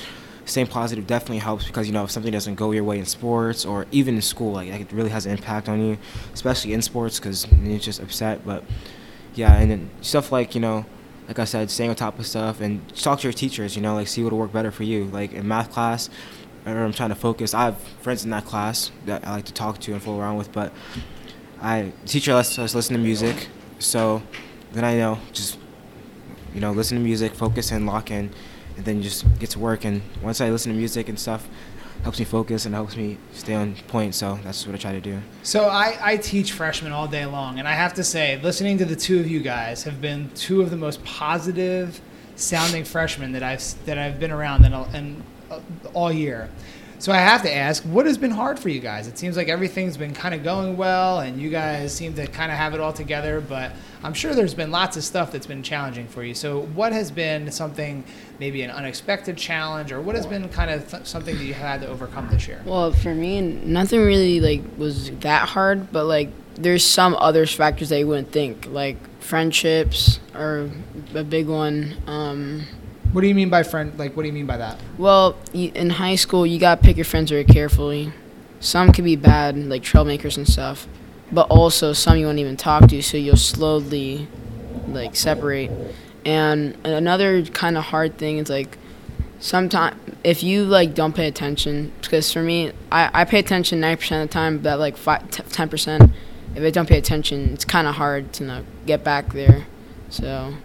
staying 0.45 0.67
positive 0.67 1.07
definitely 1.07 1.39
helps 1.39 1.65
because 1.65 1.87
you 1.87 1.93
know 1.93 2.03
if 2.03 2.11
something 2.11 2.31
doesn't 2.31 2.55
go 2.55 2.71
your 2.71 2.83
way 2.83 2.99
in 2.99 3.05
sports 3.05 3.65
or 3.65 3.85
even 3.91 4.15
in 4.15 4.21
school 4.21 4.53
like 4.53 4.69
it 4.69 4.91
really 4.91 5.09
has 5.09 5.25
an 5.25 5.31
impact 5.31 5.67
on 5.67 5.83
you 5.83 5.97
especially 6.33 6.73
in 6.73 6.81
sports 6.81 7.19
because 7.19 7.47
you're 7.63 7.79
just 7.79 7.99
upset 7.99 8.45
but 8.45 8.63
yeah 9.33 9.57
and 9.57 9.71
then 9.71 9.89
stuff 10.01 10.31
like 10.31 10.53
you 10.53 10.61
know 10.61 10.85
like 11.27 11.39
i 11.39 11.45
said 11.45 11.69
staying 11.69 11.89
on 11.89 11.95
top 11.95 12.19
of 12.19 12.27
stuff 12.27 12.61
and 12.61 12.95
talk 12.95 13.19
to 13.19 13.23
your 13.23 13.33
teachers 13.33 13.75
you 13.75 13.81
know 13.81 13.95
like 13.95 14.07
see 14.07 14.23
what'll 14.23 14.37
work 14.37 14.53
better 14.53 14.71
for 14.71 14.83
you 14.83 15.05
like 15.05 15.33
in 15.33 15.47
math 15.47 15.71
class 15.71 16.09
or 16.65 16.83
i'm 16.83 16.93
trying 16.93 17.09
to 17.09 17.15
focus 17.15 17.53
i 17.53 17.65
have 17.65 17.77
friends 18.01 18.23
in 18.23 18.29
that 18.31 18.45
class 18.45 18.91
that 19.05 19.25
i 19.27 19.31
like 19.31 19.45
to 19.45 19.53
talk 19.53 19.79
to 19.79 19.93
and 19.93 20.01
fool 20.01 20.19
around 20.19 20.37
with 20.37 20.51
but 20.51 20.71
i 21.61 21.91
teacher 22.05 22.33
lets 22.33 22.57
us 22.59 22.73
listen 22.75 22.95
to 22.95 23.01
music 23.01 23.47
so 23.79 24.21
then 24.73 24.83
i 24.83 24.95
know 24.95 25.17
just 25.33 25.57
you 26.53 26.59
know 26.61 26.71
listen 26.71 26.97
to 26.97 27.03
music 27.03 27.33
focus 27.33 27.71
and 27.71 27.85
lock 27.85 28.11
in 28.11 28.31
and 28.77 28.83
then 28.85 29.01
just 29.01 29.23
get 29.39 29.49
to 29.51 29.57
work. 29.59 29.85
And 29.85 30.01
once 30.21 30.41
I 30.41 30.49
listen 30.49 30.69
to 30.73 30.77
music 30.77 31.07
and 31.07 31.17
stuff, 31.17 31.47
helps 32.03 32.19
me 32.19 32.25
focus 32.25 32.65
and 32.65 32.75
helps 32.75 32.97
me 32.97 33.17
stay 33.31 33.53
on 33.53 33.75
point. 33.87 34.13
So 34.15 34.37
that's 34.43 34.65
what 34.67 34.75
I 34.75 34.77
try 34.77 34.91
to 34.91 34.99
do. 34.99 35.21
So 35.43 35.69
I, 35.69 35.97
I 36.01 36.17
teach 36.17 36.51
freshmen 36.51 36.91
all 36.91 37.07
day 37.07 37.25
long, 37.25 37.57
and 37.57 37.69
I 37.69 37.71
have 37.71 37.93
to 37.93 38.03
say, 38.03 38.37
listening 38.43 38.77
to 38.79 38.85
the 38.85 38.95
two 38.97 39.17
of 39.21 39.29
you 39.29 39.39
guys 39.39 39.83
have 39.83 40.01
been 40.01 40.29
two 40.35 40.61
of 40.61 40.71
the 40.71 40.75
most 40.75 41.01
positive 41.05 42.01
sounding 42.35 42.83
freshmen 42.83 43.31
that 43.31 43.43
I've 43.43 43.63
that 43.85 43.97
I've 43.97 44.19
been 44.19 44.31
around 44.31 44.65
and, 44.65 44.75
a- 44.75 44.89
in 44.97 45.21
uh, 45.21 45.23
all 45.93 46.11
year. 46.11 46.49
So 46.97 47.11
I 47.11 47.17
have 47.17 47.41
to 47.43 47.53
ask, 47.53 47.83
what 47.83 48.05
has 48.05 48.17
been 48.17 48.31
hard 48.31 48.57
for 48.57 48.69
you 48.69 48.79
guys? 48.79 49.07
It 49.07 49.17
seems 49.17 49.35
like 49.35 49.49
everything's 49.49 49.97
been 49.97 50.13
kind 50.13 50.33
of 50.33 50.43
going 50.43 50.77
well, 50.77 51.19
and 51.19 51.39
you 51.39 51.49
guys 51.49 51.93
seem 51.93 52.13
to 52.15 52.25
kind 52.25 52.51
of 52.51 52.57
have 52.57 52.73
it 52.73 52.79
all 52.79 52.93
together. 52.93 53.41
But 53.41 53.73
I'm 54.01 54.13
sure 54.13 54.33
there's 54.33 54.53
been 54.53 54.71
lots 54.71 54.95
of 54.95 55.03
stuff 55.03 55.31
that's 55.31 55.45
been 55.45 55.61
challenging 55.61 56.07
for 56.07 56.23
you. 56.23 56.33
So 56.33 56.61
what 56.67 56.93
has 56.93 57.11
been 57.11 57.51
something, 57.51 58.05
maybe 58.39 58.61
an 58.61 58.71
unexpected 58.71 59.37
challenge, 59.37 59.91
or 59.91 60.01
what 60.01 60.15
has 60.15 60.25
been 60.25 60.47
kind 60.49 60.71
of 60.71 60.89
th- 60.89 61.05
something 61.05 61.37
that 61.37 61.43
you 61.43 61.53
had 61.53 61.81
to 61.81 61.87
overcome 61.87 62.29
this 62.29 62.47
year? 62.47 62.61
Well, 62.65 62.93
for 62.93 63.13
me, 63.13 63.41
nothing 63.41 63.99
really 63.99 64.39
like 64.39 64.61
was 64.77 65.11
that 65.19 65.49
hard, 65.49 65.91
but 65.91 66.05
like 66.05 66.29
there's 66.55 66.83
some 66.83 67.13
other 67.15 67.45
factors 67.45 67.89
that 67.89 67.99
you 67.99 68.07
wouldn't 68.07 68.31
think, 68.31 68.67
like 68.67 68.95
friendships 69.19 70.21
are 70.33 70.69
a 71.13 71.23
big 71.23 71.47
one. 71.47 71.97
Um, 72.07 72.63
What 73.15 73.21
do 73.21 73.29
you 73.29 73.35
mean 73.35 73.49
by 73.49 73.63
friend? 73.63 73.97
Like, 73.97 74.13
what 74.17 74.23
do 74.23 74.27
you 74.27 74.33
mean 74.33 74.45
by 74.45 74.57
that? 74.57 74.77
well, 74.97 75.37
you, 75.53 75.71
in 75.73 75.89
high 75.89 76.15
school, 76.15 76.45
you 76.45 76.59
gotta 76.59 76.81
pick 76.81 76.97
your 76.97 77.05
friends 77.05 77.31
very 77.31 77.45
carefully. 77.45 78.11
Some 78.59 78.91
could 78.91 79.05
be 79.05 79.15
bad, 79.15 79.55
like 79.55 79.83
troublemakers 79.83 80.35
and 80.35 80.45
stuff, 80.45 80.85
but 81.31 81.47
also 81.49 81.93
some 81.93 82.17
you 82.17 82.25
won't 82.25 82.39
even 82.39 82.57
talk 82.57 82.89
to, 82.89 83.01
so 83.01 83.15
you'll 83.15 83.37
slowly 83.37 84.27
like 84.89 85.15
separate. 85.15 85.71
And 86.25 86.75
another 86.83 87.41
kind 87.45 87.77
of 87.77 87.85
hard 87.85 88.17
thing 88.17 88.39
is 88.39 88.49
like 88.49 88.77
sometimes 89.39 89.95
if 90.25 90.43
you 90.43 90.65
like 90.65 90.93
don't 90.93 91.15
pay 91.15 91.29
attention, 91.29 91.93
because 92.01 92.33
for 92.33 92.43
me, 92.43 92.73
I, 92.91 93.21
I 93.21 93.23
pay 93.23 93.39
attention 93.39 93.79
90% 93.79 94.23
of 94.23 94.27
the 94.27 94.33
time, 94.33 94.57
but 94.57 94.77
like 94.77 94.97
five, 94.97 95.31
t- 95.31 95.41
10%, 95.41 96.11
if 96.55 96.61
I 96.61 96.69
don't 96.69 96.89
pay 96.89 96.97
attention, 96.97 97.53
it's 97.53 97.63
kind 97.63 97.87
of 97.87 97.95
hard 97.95 98.33
to 98.33 98.43
know, 98.43 98.65
get 98.85 99.05
back 99.05 99.31
there. 99.31 99.67
So, 100.09 100.55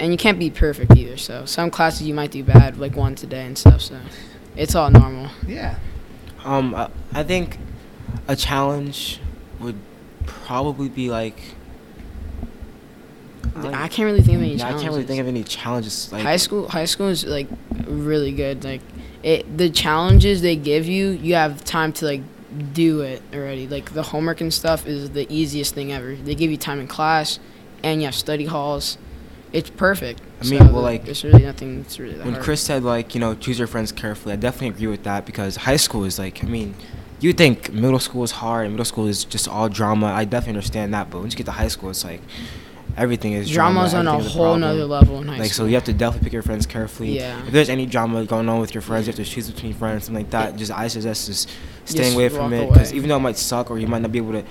and 0.00 0.10
you 0.10 0.18
can't 0.18 0.38
be 0.38 0.50
perfect 0.50 0.96
either. 0.96 1.16
So 1.16 1.44
some 1.44 1.70
classes 1.70 2.06
you 2.06 2.14
might 2.14 2.30
do 2.30 2.42
bad, 2.42 2.78
like 2.78 2.96
once 2.96 3.22
a 3.22 3.26
day 3.26 3.44
and 3.44 3.56
stuff. 3.56 3.82
So 3.82 4.00
it's 4.56 4.74
all 4.74 4.90
normal. 4.90 5.28
Yeah. 5.46 5.78
Um, 6.42 6.74
I, 6.74 6.90
I 7.12 7.22
think 7.22 7.58
a 8.26 8.34
challenge 8.34 9.20
would 9.60 9.78
probably 10.26 10.88
be 10.88 11.10
like. 11.10 11.38
I 13.56 13.88
can't 13.88 14.06
really 14.06 14.22
think 14.22 14.36
of 14.36 14.42
any 14.42 14.54
yeah, 14.54 14.54
I 14.54 14.58
challenges. 14.58 14.82
can't 14.82 14.94
really 14.94 15.06
think 15.06 15.20
of 15.20 15.26
any 15.26 15.44
challenges. 15.44 16.12
Like 16.12 16.22
high 16.22 16.36
school, 16.36 16.68
high 16.68 16.84
school 16.86 17.08
is 17.08 17.26
like 17.26 17.48
really 17.84 18.32
good. 18.32 18.64
Like 18.64 18.80
it, 19.22 19.58
the 19.58 19.68
challenges 19.68 20.40
they 20.40 20.56
give 20.56 20.86
you, 20.86 21.10
you 21.10 21.34
have 21.34 21.62
time 21.64 21.92
to 21.94 22.06
like 22.06 22.22
do 22.72 23.02
it 23.02 23.22
already. 23.34 23.66
Like 23.66 23.92
the 23.92 24.02
homework 24.02 24.40
and 24.40 24.54
stuff 24.54 24.86
is 24.86 25.10
the 25.10 25.26
easiest 25.28 25.74
thing 25.74 25.92
ever. 25.92 26.14
They 26.14 26.34
give 26.34 26.50
you 26.50 26.56
time 26.56 26.80
in 26.80 26.86
class, 26.86 27.38
and 27.82 28.00
you 28.00 28.06
have 28.06 28.14
study 28.14 28.46
halls. 28.46 28.96
It's 29.52 29.70
perfect. 29.70 30.20
I 30.40 30.48
mean, 30.48 30.60
So 30.60 30.72
well, 30.72 30.82
like, 30.82 31.04
there's 31.04 31.24
really 31.24 31.42
nothing. 31.44 31.80
It's 31.80 31.98
really 31.98 32.14
that 32.14 32.24
when 32.24 32.34
hard. 32.34 32.44
Chris 32.44 32.60
said 32.60 32.82
like 32.84 33.14
you 33.14 33.20
know 33.20 33.34
choose 33.34 33.58
your 33.58 33.68
friends 33.68 33.92
carefully, 33.92 34.32
I 34.32 34.36
definitely 34.36 34.68
agree 34.68 34.86
with 34.86 35.02
that 35.04 35.26
because 35.26 35.56
high 35.56 35.76
school 35.76 36.04
is 36.04 36.18
like 36.18 36.42
I 36.44 36.46
mean, 36.46 36.74
you 37.20 37.32
think 37.32 37.72
middle 37.72 37.98
school 37.98 38.22
is 38.24 38.30
hard 38.32 38.66
and 38.66 38.74
middle 38.74 38.84
school 38.84 39.06
is 39.06 39.24
just 39.24 39.48
all 39.48 39.68
drama. 39.68 40.06
I 40.06 40.24
definitely 40.24 40.52
understand 40.58 40.94
that, 40.94 41.10
but 41.10 41.20
once 41.20 41.32
you 41.34 41.38
get 41.38 41.46
to 41.46 41.52
high 41.52 41.68
school, 41.68 41.90
it's 41.90 42.04
like 42.04 42.20
everything 42.96 43.32
is 43.34 43.48
drama. 43.50 43.88
drama's 43.88 43.94
on 43.94 44.06
a 44.06 44.18
whole 44.18 44.56
nother 44.56 44.84
level 44.84 45.20
in 45.20 45.28
high 45.28 45.38
Like 45.38 45.52
school. 45.52 45.64
so, 45.66 45.68
you 45.68 45.74
have 45.74 45.84
to 45.84 45.92
definitely 45.92 46.26
pick 46.26 46.32
your 46.32 46.42
friends 46.42 46.66
carefully. 46.66 47.16
Yeah. 47.16 47.38
If 47.46 47.52
there's 47.52 47.68
any 47.68 47.86
drama 47.86 48.24
going 48.24 48.48
on 48.48 48.60
with 48.60 48.74
your 48.74 48.82
friends, 48.82 49.06
you 49.06 49.12
have 49.12 49.24
to 49.24 49.24
choose 49.24 49.50
between 49.50 49.74
friends, 49.74 50.04
something 50.06 50.24
like 50.24 50.30
that. 50.30 50.56
Just 50.56 50.72
I 50.72 50.88
suggest 50.88 51.26
just 51.26 51.48
staying 51.84 52.04
Just 52.04 52.14
away 52.14 52.28
from 52.28 52.52
it 52.52 52.68
because 52.68 52.92
even 52.92 53.08
though 53.08 53.16
it 53.16 53.20
might 53.20 53.36
suck 53.36 53.70
or 53.70 53.78
you 53.78 53.86
might 53.86 54.02
not 54.02 54.12
be 54.12 54.18
able 54.18 54.32
to 54.32 54.44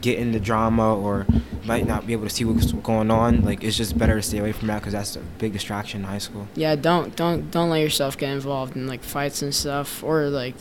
get 0.00 0.18
in 0.18 0.32
the 0.32 0.40
drama 0.40 0.94
or 0.96 1.26
might 1.64 1.86
not 1.86 2.06
be 2.06 2.12
able 2.12 2.24
to 2.24 2.30
see 2.30 2.44
what's 2.44 2.72
going 2.72 3.10
on, 3.10 3.42
like 3.42 3.62
it's 3.64 3.76
just 3.76 3.96
better 3.96 4.16
to 4.16 4.22
stay 4.22 4.38
away 4.38 4.52
from 4.52 4.68
that 4.68 4.80
because 4.80 4.92
that's 4.92 5.16
a 5.16 5.20
big 5.38 5.52
distraction 5.52 6.02
in 6.02 6.06
high 6.06 6.18
school. 6.18 6.46
yeah, 6.54 6.74
don't 6.76 7.14
don't 7.16 7.50
don't 7.50 7.70
let 7.70 7.80
yourself 7.80 8.18
get 8.18 8.30
involved 8.30 8.76
in 8.76 8.86
like 8.86 9.02
fights 9.02 9.42
and 9.42 9.54
stuff 9.54 10.02
or 10.02 10.28
like 10.28 10.54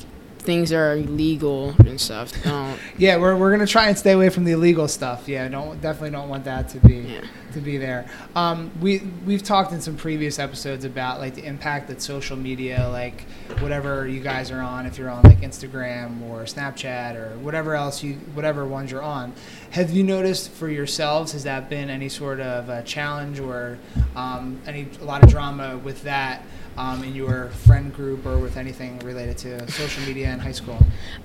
things 0.43 0.69
that 0.69 0.77
are 0.77 0.93
illegal 0.97 1.73
and 1.79 1.99
stuff. 1.99 2.31
Don't. 2.43 2.77
Yeah, 2.97 3.17
we're, 3.17 3.35
we're 3.35 3.51
gonna 3.51 3.65
try 3.67 3.87
and 3.87 3.97
stay 3.97 4.11
away 4.11 4.29
from 4.29 4.43
the 4.43 4.51
illegal 4.51 4.87
stuff. 4.87 5.27
Yeah, 5.27 5.47
don't 5.47 5.81
definitely 5.81 6.11
don't 6.11 6.29
want 6.29 6.43
that 6.45 6.69
to 6.69 6.79
be 6.79 6.95
Yeah. 6.97 7.21
to 7.53 7.59
be 7.59 7.77
there. 7.77 8.05
Um, 8.35 8.71
we 8.81 8.99
we've 9.25 9.43
talked 9.43 9.71
in 9.73 9.81
some 9.81 9.95
previous 9.95 10.39
episodes 10.39 10.85
about 10.85 11.19
like 11.19 11.35
the 11.35 11.45
impact 11.45 11.87
that 11.87 12.01
social 12.01 12.37
media, 12.37 12.87
like 12.91 13.21
whatever 13.59 14.07
you 14.07 14.19
guys 14.21 14.51
are 14.51 14.61
on, 14.61 14.85
if 14.85 14.97
you're 14.97 15.09
on 15.09 15.23
like 15.23 15.41
Instagram 15.41 16.21
or 16.29 16.43
Snapchat 16.43 17.15
or 17.15 17.37
whatever 17.39 17.75
else 17.75 18.03
you 18.03 18.15
whatever 18.33 18.65
ones 18.65 18.91
you're 18.91 19.01
on. 19.01 19.33
Have 19.71 19.89
you 19.91 20.03
noticed 20.03 20.51
for 20.51 20.69
yourselves 20.69 21.31
has 21.31 21.43
that 21.45 21.69
been 21.69 21.89
any 21.89 22.09
sort 22.09 22.39
of 22.39 22.69
a 22.69 22.83
challenge 22.83 23.39
or 23.39 23.77
um, 24.15 24.59
any 24.67 24.87
a 25.01 25.05
lot 25.05 25.23
of 25.23 25.29
drama 25.29 25.77
with 25.77 26.03
that? 26.03 26.43
Um, 26.75 27.03
in 27.03 27.13
your 27.13 27.49
friend 27.49 27.93
group 27.93 28.25
or 28.25 28.39
with 28.39 28.57
anything 28.57 28.97
related 28.99 29.37
to 29.39 29.71
social 29.71 30.03
media 30.05 30.31
in 30.33 30.39
high 30.39 30.51
school? 30.53 30.77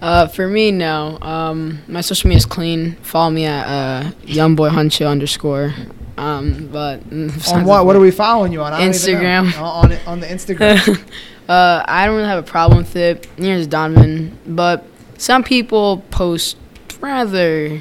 Uh, 0.03 0.27
for 0.27 0.47
me, 0.47 0.71
no. 0.71 1.19
Um, 1.23 1.81
my 1.89 2.03
social 2.03 2.29
media 2.29 2.37
is 2.39 2.45
clean. 2.47 2.97
Follow 2.97 3.31
me 3.31 3.47
at 3.47 3.65
uh, 3.67 4.11
youngboyhuncho 4.27 5.09
underscore. 5.09 5.73
Um, 6.19 6.69
but 6.71 7.09
mm, 7.09 7.53
On 7.55 7.65
what? 7.65 7.87
What 7.87 7.97
are 7.97 8.01
we 8.01 8.11
following 8.11 8.53
you 8.53 8.61
on? 8.63 8.73
I 8.75 8.81
don't 8.85 8.95
even 9.09 9.23
know. 9.23 9.29
Instagram. 9.51 9.63
On, 9.63 9.93
on 9.93 9.99
on 10.07 10.21
the 10.21 10.27
Instagram. 10.27 10.99
uh, 11.49 11.83
I 11.87 12.05
don't 12.07 12.17
really 12.17 12.29
have 12.29 12.41
a 12.45 12.47
problem 12.47 12.79
with 12.79 12.95
it. 12.97 13.27
Neither 13.39 13.65
does 13.65 13.69
Donavan. 13.69 14.33
But 14.47 14.85
some 15.17 15.43
people 15.45 15.99
post 16.11 16.57
rather 17.01 17.81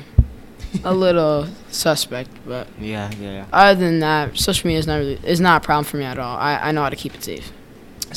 a 0.84 0.94
little 0.94 1.48
suspect. 1.70 2.30
But 2.46 2.68
Yeah, 2.80 3.12
yeah, 3.20 3.32
yeah. 3.32 3.46
other 3.52 3.80
than 3.80 4.00
that, 4.00 4.38
social 4.38 4.68
media 4.68 4.80
is 4.80 4.88
not 4.88 4.98
really 4.98 5.20
is 5.24 5.42
not 5.42 5.64
a 5.64 5.66
problem 5.66 5.84
for 5.86 5.98
me 5.98 6.06
at 6.06 6.18
all. 6.20 6.38
I, 6.38 6.58
I 6.58 6.72
know 6.72 6.84
how 6.84 6.90
to 6.90 6.96
keep 6.96 7.14
it 7.16 7.24
safe. 7.24 7.52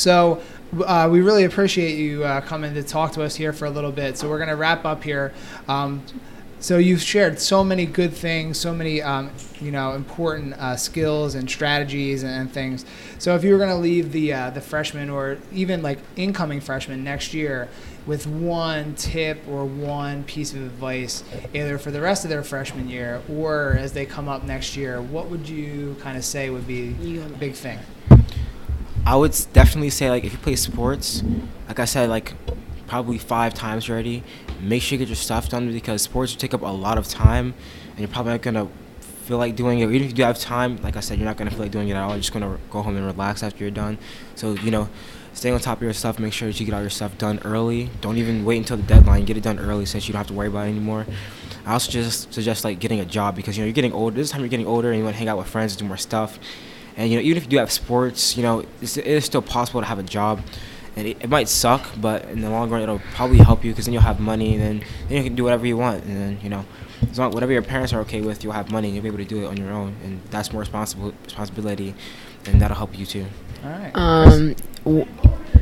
So 0.01 0.41
uh, 0.83 1.11
we 1.13 1.21
really 1.21 1.45
appreciate 1.45 1.99
you 1.99 2.25
uh, 2.25 2.41
coming 2.41 2.73
to 2.73 2.83
talk 2.83 3.13
to 3.13 3.23
us 3.23 3.37
here 3.37 3.53
for 3.53 3.67
a 3.67 3.71
little 3.71 3.93
bit. 3.93 4.17
So 4.17 4.31
we're 4.31 4.39
going 4.39 4.49
to 4.49 4.57
wrap 4.57 4.87
up 4.87 5.05
here. 5.05 5.35
Um, 5.69 6.03
so 6.59 6.79
you've 6.79 7.03
shared 7.03 7.39
so 7.39 7.63
many 7.63 7.85
good 7.85 8.15
things, 8.15 8.59
so 8.59 8.73
many 8.73 9.03
um, 9.03 9.31
you 9.61 9.71
know 9.71 9.93
important 9.93 10.55
uh, 10.55 10.77
skills 10.77 11.35
and 11.35 11.51
strategies 11.51 12.23
and, 12.23 12.33
and 12.33 12.51
things. 12.53 12.87
So 13.19 13.35
if 13.35 13.45
you 13.45 13.53
were 13.53 13.59
going 13.59 13.71
to 13.71 13.77
leave 13.77 14.13
the 14.13 14.33
uh, 14.33 14.51
the 14.51 14.63
freshmen 14.63 15.11
or 15.11 15.37
even 15.53 15.83
like 15.83 15.99
incoming 16.17 16.61
freshmen 16.61 17.05
next 17.05 17.35
year 17.35 17.69
with 18.07 18.27
one 18.27 18.95
tip 18.95 19.47
or 19.49 19.67
one 19.67 20.25
piece 20.25 20.55
of 20.55 20.63
advice, 20.63 21.25
either 21.53 21.77
for 21.77 21.91
the 21.91 22.01
rest 22.01 22.25
of 22.25 22.31
their 22.31 22.43
freshman 22.43 22.89
year 22.89 23.23
or 23.31 23.77
as 23.79 23.93
they 23.93 24.07
come 24.07 24.29
up 24.29 24.45
next 24.45 24.77
year, 24.77 25.01
what 25.01 25.29
would 25.29 25.47
you 25.47 25.97
kind 26.01 26.17
of 26.17 26.25
say 26.25 26.49
would 26.49 26.67
be 26.67 26.91
a 27.21 27.29
big 27.39 27.53
thing? 27.53 27.79
I 29.07 29.17
would 29.17 29.37
definitely 29.53 29.91
say 29.91 30.11
like 30.11 30.25
if 30.25 30.33
you 30.33 30.39
play 30.39 30.57
sports, 30.57 31.23
like 31.69 31.79
I 31.79 31.85
said 31.85 32.09
like 32.11 32.35
probably 32.87 33.19
five 33.19 33.55
times 33.55 33.89
already, 33.89 34.23
make 34.61 34.83
sure 34.83 34.97
you 34.97 34.99
get 34.99 35.09
your 35.09 35.17
stuff 35.17 35.49
done 35.49 35.73
because 35.73 36.03
sports 36.03 36.35
take 36.35 36.55
up 36.55 36.63
a 36.63 36.67
lot 36.67 36.99
of 36.99 37.09
time, 37.09 37.55
and 37.91 37.99
you're 37.99 38.09
probably 38.09 38.33
not 38.33 38.43
gonna 38.43 38.69
feel 39.25 39.39
like 39.39 39.57
doing 39.57 39.81
it. 39.81 39.85
Even 39.85 40.03
if 40.03 40.11
you 40.11 40.13
do 40.13 40.23
have 40.23 40.39
time, 40.39 40.77
like 40.83 40.97
I 40.97 41.01
said, 41.01 41.19
you're 41.19 41.27
not 41.27 41.37
gonna 41.37 41.51
feel 41.51 41.61
like 41.61 41.71
doing 41.71 41.89
it 41.89 41.93
at 41.95 42.03
all. 42.03 42.11
You're 42.11 42.19
just 42.19 42.33
gonna 42.33 42.59
go 42.71 42.83
home 42.83 42.97
and 42.97 43.07
relax 43.07 43.43
after 43.43 43.65
you're 43.65 43.71
done. 43.71 43.99
So 44.35 44.55
you 44.55 44.71
know, 44.71 44.89
stay 45.33 45.51
on 45.51 45.61
top 45.61 45.79
of 45.79 45.83
your 45.83 45.93
stuff. 45.93 46.19
Make 46.19 46.33
sure 46.33 46.49
that 46.49 46.59
you 46.61 46.67
get 46.67 46.75
all 46.75 46.81
your 46.81 46.91
stuff 46.91 47.17
done 47.17 47.41
early. 47.45 47.91
Don't 48.01 48.19
even 48.19 48.45
wait 48.45 48.59
until 48.59 48.77
the 48.77 48.83
deadline. 48.83 49.25
Get 49.25 49.37
it 49.37 49.43
done 49.43 49.59
early 49.59 49.85
that 49.85 50.07
you 50.07 50.13
don't 50.13 50.21
have 50.21 50.29
to 50.29 50.35
worry 50.35 50.49
about 50.49 50.67
it 50.67 50.71
anymore. 50.71 51.07
I 51.65 51.73
also 51.75 51.91
just 51.91 52.33
suggest 52.33 52.65
like 52.65 52.81
getting 52.81 53.01
a 53.01 53.05
job 53.05 53.37
because 53.37 53.57
you 53.57 53.63
know 53.63 53.67
you're 53.67 53.75
getting 53.75 53.93
older. 53.93 54.17
This 54.17 54.31
time 54.31 54.41
you're 54.41 54.49
getting 54.49 54.67
older 54.67 54.91
and 54.91 54.99
you 54.99 55.05
want 55.05 55.15
to 55.15 55.19
hang 55.19 55.29
out 55.29 55.39
with 55.39 55.47
friends, 55.47 55.73
and 55.73 55.81
do 55.81 55.87
more 55.87 55.97
stuff. 55.97 56.39
And 56.97 57.11
you 57.11 57.17
know, 57.17 57.23
even 57.23 57.37
if 57.37 57.45
you 57.45 57.51
do 57.51 57.59
have 57.59 57.71
sports, 57.71 58.37
you 58.37 58.43
know, 58.43 58.65
it's, 58.81 58.97
it 58.97 59.07
is 59.07 59.25
still 59.25 59.43
possible 59.43 59.81
to 59.81 59.87
have 59.87 59.99
a 59.99 60.03
job. 60.03 60.41
And 60.97 61.07
it, 61.07 61.19
it 61.21 61.31
might 61.31 61.49
suck, 61.49 61.87
but 61.99 62.25
in 62.27 62.41
the 62.41 62.51
long 62.51 62.69
run, 62.69 62.83
it'll 62.83 62.99
probably 63.15 63.39
help 63.39 63.65
you 63.65 63.71
because 63.71 63.87
then 63.87 63.95
you'll 63.95 64.03
have 64.03 64.19
money, 64.19 64.55
and 64.55 64.61
then, 64.61 64.85
then 65.09 65.19
you 65.19 65.23
can 65.23 65.37
do 65.37 65.45
whatever 65.45 65.65
you 65.65 65.77
want. 65.77 66.05
And 66.05 66.17
then, 66.17 66.39
you 66.43 66.51
know, 66.51 66.65
as 67.11 67.19
long 67.19 67.31
whatever 67.33 67.53
your 67.53 67.63
parents 67.63 67.93
are 67.93 68.01
okay 68.01 68.21
with, 68.21 68.43
you'll 68.43 68.53
have 68.53 68.73
money, 68.73 68.89
and 68.89 68.97
you'll 68.97 69.05
be 69.05 69.09
able 69.09 69.19
to 69.19 69.25
do 69.25 69.45
it 69.45 69.47
on 69.47 69.57
your 69.57 69.71
own. 69.71 69.95
And 70.05 70.21
that's 70.31 70.53
more 70.53 70.61
responsible 70.61 71.15
responsibility, 71.25 71.95
and 72.47 72.61
that'll 72.61 72.77
help 72.77 72.99
you 72.99 73.07
too. 73.07 73.25
All 73.65 73.71
right. 73.71 73.93
Um, 73.95 74.57
w- 74.85 75.07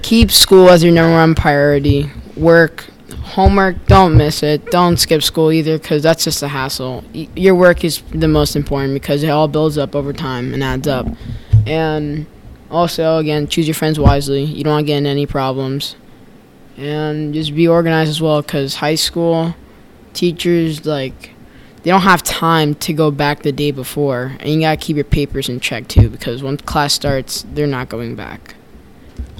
keep 0.02 0.30
school 0.30 0.70
as 0.70 0.82
your 0.82 0.94
number 0.94 1.12
one 1.12 1.34
priority. 1.34 2.10
Work, 2.34 2.86
homework, 3.28 3.86
don't 3.86 4.16
miss 4.16 4.42
it. 4.42 4.66
Don't 4.70 4.96
skip 4.96 5.22
school 5.22 5.52
either 5.52 5.78
because 5.78 6.02
that's 6.02 6.24
just 6.24 6.42
a 6.42 6.48
hassle. 6.48 7.04
Y- 7.14 7.28
your 7.36 7.54
work 7.54 7.84
is 7.84 8.02
the 8.10 8.28
most 8.28 8.56
important 8.56 8.94
because 8.94 9.22
it 9.22 9.28
all 9.28 9.48
builds 9.48 9.78
up 9.78 9.94
over 9.94 10.12
time 10.12 10.52
and 10.54 10.62
adds 10.62 10.88
up. 10.88 11.06
And 11.66 12.26
also, 12.70 13.18
again, 13.18 13.46
choose 13.48 13.66
your 13.66 13.74
friends 13.74 13.98
wisely. 13.98 14.44
You 14.44 14.64
don't 14.64 14.72
want 14.74 14.86
to 14.86 14.86
get 14.86 14.98
in 14.98 15.06
any 15.06 15.26
problems. 15.26 15.96
And 16.76 17.34
just 17.34 17.54
be 17.54 17.66
organized 17.66 18.10
as 18.10 18.20
well 18.20 18.42
because 18.42 18.76
high 18.76 18.94
school 18.94 19.54
teachers, 20.14 20.86
like, 20.86 21.32
they 21.82 21.90
don't 21.90 22.02
have 22.02 22.22
time 22.22 22.74
to 22.76 22.92
go 22.92 23.10
back 23.10 23.42
the 23.42 23.52
day 23.52 23.70
before. 23.70 24.36
And 24.40 24.50
you 24.50 24.60
got 24.60 24.78
to 24.78 24.84
keep 24.84 24.96
your 24.96 25.04
papers 25.04 25.48
in 25.48 25.60
check 25.60 25.88
too 25.88 26.08
because 26.08 26.42
once 26.42 26.62
class 26.62 26.92
starts, 26.94 27.44
they're 27.52 27.66
not 27.66 27.88
going 27.88 28.14
back. 28.14 28.54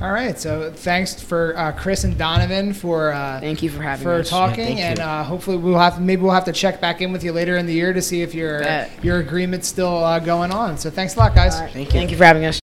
All 0.01 0.13
right. 0.13 0.39
So 0.39 0.71
thanks 0.71 1.21
for 1.21 1.57
uh, 1.57 1.73
Chris 1.73 2.05
and 2.05 2.17
Donavan 2.17 2.75
for 2.75 3.13
uh, 3.13 3.41
Thank 3.41 3.63
you 3.63 3.71
for 3.71 3.83
having 3.83 4.03
for 4.05 4.15
us. 4.15 4.31
talking, 4.31 4.77
thank 4.77 4.79
and 4.81 5.01
uh, 5.01 5.25
hopefully 5.25 5.57
we'll 5.57 5.79
have 5.79 6.01
maybe 6.01 6.23
we'll 6.23 6.33
have 6.33 6.45
to 6.45 6.53
check 6.53 6.81
back 6.81 7.01
in 7.01 7.13
with 7.13 7.25
you 7.25 7.33
later 7.33 7.57
in 7.57 7.67
the 7.67 7.73
year 7.75 7.93
to 7.93 8.01
see 8.01 8.23
if 8.23 8.35
your 8.35 8.61
Bet. 8.61 8.91
your 9.03 9.19
agreement's 9.19 9.67
still 9.67 10.05
uh, 10.05 10.19
going 10.21 10.53
on. 10.53 10.79
So 10.79 10.91
thanks 10.91 11.17
a 11.17 11.19
lot, 11.19 11.35
guys. 11.35 11.57
All 11.57 11.63
right. 11.63 11.73
Thank 11.73 11.89
you. 11.89 11.93
Thank 11.93 12.11
you 12.13 12.17
for 12.17 12.25
having 12.25 12.45
us. 12.45 12.61